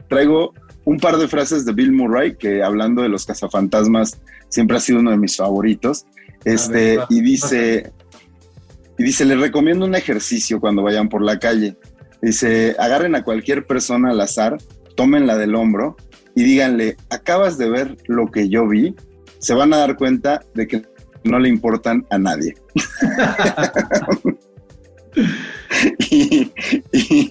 Traigo 0.08 0.54
un 0.86 0.98
par 0.98 1.18
de 1.18 1.28
frases 1.28 1.66
de 1.66 1.74
Bill 1.74 1.92
Murray, 1.92 2.36
que 2.36 2.64
hablando 2.64 3.02
de 3.02 3.10
los 3.10 3.26
cazafantasmas, 3.26 4.20
siempre 4.50 4.78
ha 4.78 4.80
sido 4.80 5.00
uno 5.00 5.12
de 5.12 5.18
mis 5.18 5.38
favoritos. 5.38 6.06
Este, 6.44 7.00
y 7.10 7.22
dice, 7.22 7.92
y 8.98 9.04
dice, 9.04 9.26
les 9.26 9.40
recomiendo 9.40 9.86
un 9.86 9.96
ejercicio 9.96 10.60
cuando 10.60 10.84
vayan 10.84 11.10
por 11.10 11.24
la 11.24 11.40
calle. 11.40 11.76
Dice, 12.22 12.76
agarren 12.78 13.16
a 13.16 13.24
cualquier 13.24 13.66
persona 13.66 14.12
al 14.12 14.22
azar, 14.22 14.58
tómenla 14.96 15.38
del 15.38 15.56
hombro 15.56 15.96
y 16.36 16.44
díganle, 16.44 16.98
acabas 17.10 17.58
de 17.58 17.70
ver 17.70 17.98
lo 18.08 18.28
que 18.28 18.48
yo 18.48 18.68
vi. 18.68 18.96
Se 19.40 19.54
van 19.56 19.74
a 19.74 19.78
dar 19.78 19.98
cuenta 19.98 20.42
de 20.54 20.68
que 20.68 20.84
no 21.24 21.40
le 21.40 21.50
importan 21.50 22.06
a 22.10 22.18
nadie. 22.20 22.56
y, 26.10 26.52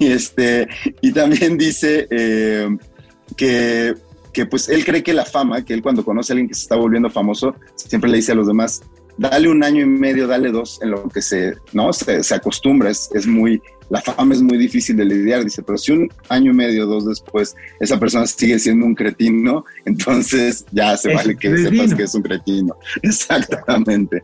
este, 0.00 0.68
y 1.00 1.12
también 1.12 1.56
dice 1.56 2.06
eh, 2.10 2.68
que, 3.36 3.94
que 4.32 4.46
pues 4.46 4.68
él 4.68 4.84
cree 4.84 5.02
que 5.02 5.14
la 5.14 5.24
fama, 5.24 5.64
que 5.64 5.74
él 5.74 5.82
cuando 5.82 6.04
conoce 6.04 6.32
a 6.32 6.34
alguien 6.34 6.48
que 6.48 6.54
se 6.54 6.62
está 6.62 6.76
volviendo 6.76 7.10
famoso, 7.10 7.54
siempre 7.74 8.10
le 8.10 8.18
dice 8.18 8.32
a 8.32 8.36
los 8.36 8.46
demás, 8.46 8.82
dale 9.16 9.48
un 9.48 9.62
año 9.62 9.82
y 9.82 9.86
medio, 9.86 10.26
dale 10.26 10.50
dos, 10.50 10.80
en 10.82 10.90
lo 10.92 11.08
que 11.08 11.22
se, 11.22 11.54
¿no? 11.72 11.92
se, 11.92 12.22
se 12.22 12.34
acostumbra, 12.34 12.90
es, 12.90 13.10
es, 13.14 13.26
muy, 13.26 13.60
la 13.90 14.00
fama 14.00 14.34
es 14.34 14.40
muy 14.40 14.56
difícil 14.56 14.96
de 14.96 15.04
lidiar, 15.04 15.44
dice, 15.44 15.62
pero 15.62 15.76
si 15.76 15.92
un 15.92 16.08
año 16.28 16.52
y 16.52 16.54
medio, 16.54 16.86
dos 16.86 17.06
después, 17.06 17.54
esa 17.80 17.98
persona 17.98 18.26
sigue 18.26 18.58
siendo 18.58 18.86
un 18.86 18.94
cretino, 18.94 19.64
entonces 19.84 20.64
ya 20.72 20.96
se 20.96 21.14
vale 21.14 21.36
que 21.36 21.56
sepas 21.56 21.94
que 21.94 22.04
es 22.04 22.14
un 22.14 22.22
cretino. 22.22 22.76
Exactamente. 23.02 24.22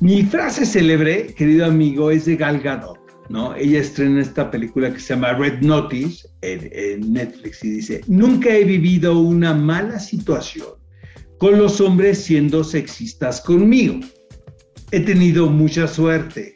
Mi 0.00 0.22
frase 0.24 0.66
célebre, 0.66 1.34
querido 1.34 1.66
amigo, 1.66 2.10
es 2.10 2.24
de 2.24 2.36
Gal 2.36 2.60
Gadot. 2.60 2.98
¿no? 3.28 3.54
Ella 3.56 3.80
estrena 3.80 4.20
esta 4.20 4.50
película 4.50 4.92
que 4.92 5.00
se 5.00 5.14
llama 5.14 5.32
Red 5.32 5.60
Notice 5.60 6.28
en, 6.42 6.70
en 6.72 7.12
Netflix 7.12 7.64
y 7.64 7.70
dice, 7.70 8.00
nunca 8.06 8.50
he 8.50 8.64
vivido 8.64 9.18
una 9.18 9.54
mala 9.54 9.98
situación 9.98 10.66
con 11.38 11.58
los 11.58 11.80
hombres 11.80 12.18
siendo 12.18 12.62
sexistas 12.64 13.40
conmigo 13.40 14.00
he 14.94 15.00
tenido 15.00 15.48
mucha 15.48 15.88
suerte, 15.88 16.53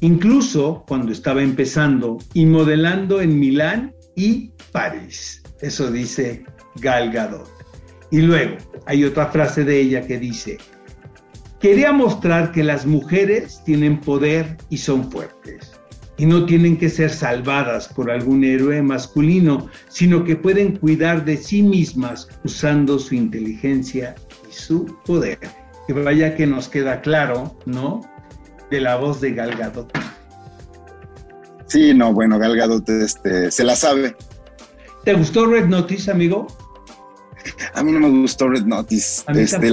incluso 0.00 0.84
cuando 0.86 1.12
estaba 1.12 1.42
empezando 1.42 2.18
y 2.34 2.46
modelando 2.46 3.20
en 3.20 3.38
Milán 3.38 3.94
y 4.16 4.50
París. 4.72 5.42
Eso 5.60 5.90
dice 5.90 6.44
Gal 6.76 7.12
Gadot. 7.12 7.48
Y 8.10 8.22
luego 8.22 8.56
hay 8.86 9.04
otra 9.04 9.26
frase 9.26 9.64
de 9.64 9.80
ella 9.80 10.06
que 10.06 10.18
dice, 10.18 10.58
quería 11.60 11.92
mostrar 11.92 12.52
que 12.52 12.64
las 12.64 12.86
mujeres 12.86 13.62
tienen 13.64 14.00
poder 14.00 14.56
y 14.68 14.78
son 14.78 15.10
fuertes. 15.10 15.72
Y 16.16 16.26
no 16.26 16.44
tienen 16.44 16.76
que 16.76 16.90
ser 16.90 17.10
salvadas 17.10 17.88
por 17.88 18.10
algún 18.10 18.44
héroe 18.44 18.82
masculino, 18.82 19.68
sino 19.88 20.24
que 20.24 20.36
pueden 20.36 20.76
cuidar 20.76 21.24
de 21.24 21.36
sí 21.38 21.62
mismas 21.62 22.28
usando 22.44 22.98
su 22.98 23.14
inteligencia 23.14 24.14
y 24.50 24.52
su 24.52 24.98
poder 25.06 25.38
que 25.86 25.92
vaya 26.02 26.36
que 26.36 26.46
nos 26.46 26.68
queda 26.68 27.00
claro, 27.00 27.58
¿no? 27.66 28.02
De 28.70 28.80
la 28.80 28.96
voz 28.96 29.20
de 29.20 29.32
Galgado. 29.32 29.88
Sí, 31.66 31.94
no, 31.94 32.12
bueno, 32.12 32.38
Galgado 32.38 32.82
este, 32.86 33.50
se 33.50 33.64
la 33.64 33.76
sabe. 33.76 34.16
¿Te 35.04 35.14
gustó 35.14 35.46
Red 35.46 35.66
Notice, 35.66 36.10
amigo? 36.10 36.46
A 37.74 37.82
mí 37.82 37.92
no 37.92 38.00
me 38.00 38.08
gustó 38.08 38.48
Red 38.48 38.64
Notice. 38.64 39.24
Este, 39.34 39.70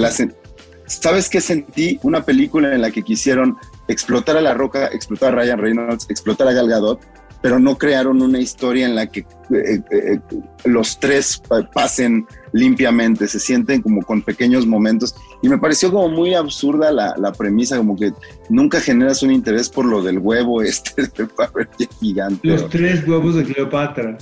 ¿Sabes 0.86 1.28
qué 1.28 1.40
sentí? 1.40 1.98
Una 2.02 2.24
película 2.24 2.74
en 2.74 2.80
la 2.80 2.90
que 2.90 3.02
quisieron 3.02 3.58
explotar 3.88 4.36
a 4.36 4.40
La 4.40 4.54
Roca, 4.54 4.86
explotar 4.86 5.34
a 5.34 5.36
Ryan 5.36 5.58
Reynolds, 5.58 6.06
explotar 6.08 6.48
a 6.48 6.52
Gal 6.52 6.68
Gadot, 6.68 7.00
pero 7.40 7.58
no 7.58 7.78
crearon 7.78 8.20
una 8.22 8.38
historia 8.38 8.86
en 8.86 8.94
la 8.94 9.06
que 9.06 9.20
eh, 9.20 9.80
eh, 9.90 10.20
los 10.64 10.98
tres 10.98 11.40
pasen 11.72 12.26
limpiamente, 12.52 13.28
se 13.28 13.38
sienten 13.38 13.82
como 13.82 14.02
con 14.02 14.22
pequeños 14.22 14.66
momentos. 14.66 15.14
Y 15.42 15.48
me 15.48 15.58
pareció 15.58 15.92
como 15.92 16.08
muy 16.08 16.34
absurda 16.34 16.90
la, 16.90 17.14
la 17.16 17.32
premisa, 17.32 17.76
como 17.76 17.96
que 17.96 18.12
nunca 18.48 18.80
generas 18.80 19.22
un 19.22 19.30
interés 19.30 19.68
por 19.68 19.84
lo 19.84 20.02
del 20.02 20.18
huevo 20.18 20.62
este 20.62 21.02
de 21.06 21.88
gigante. 22.00 22.48
Los 22.48 22.68
tres 22.68 23.06
huevos 23.06 23.36
de 23.36 23.44
Cleopatra. 23.44 24.18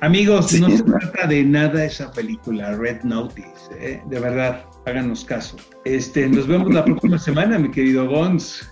Amigos, 0.00 0.58
no 0.58 0.70
se 0.70 0.82
trata 0.82 1.26
de 1.26 1.44
nada 1.44 1.84
esa 1.84 2.10
película, 2.10 2.74
Red 2.74 3.02
Notice, 3.02 3.46
¿eh? 3.78 4.02
de 4.06 4.20
verdad, 4.20 4.64
háganos 4.86 5.24
caso. 5.24 5.56
Este, 5.84 6.26
nos 6.28 6.46
vemos 6.46 6.72
la 6.72 6.84
próxima 6.84 7.18
semana, 7.18 7.58
mi 7.58 7.70
querido 7.70 8.08
Gons. 8.08 8.68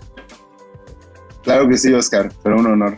Claro 1.43 1.69
que 1.69 1.77
sí, 1.77 1.93
Oscar, 1.93 2.31
pero 2.43 2.57
un 2.57 2.65
honor. 2.65 2.97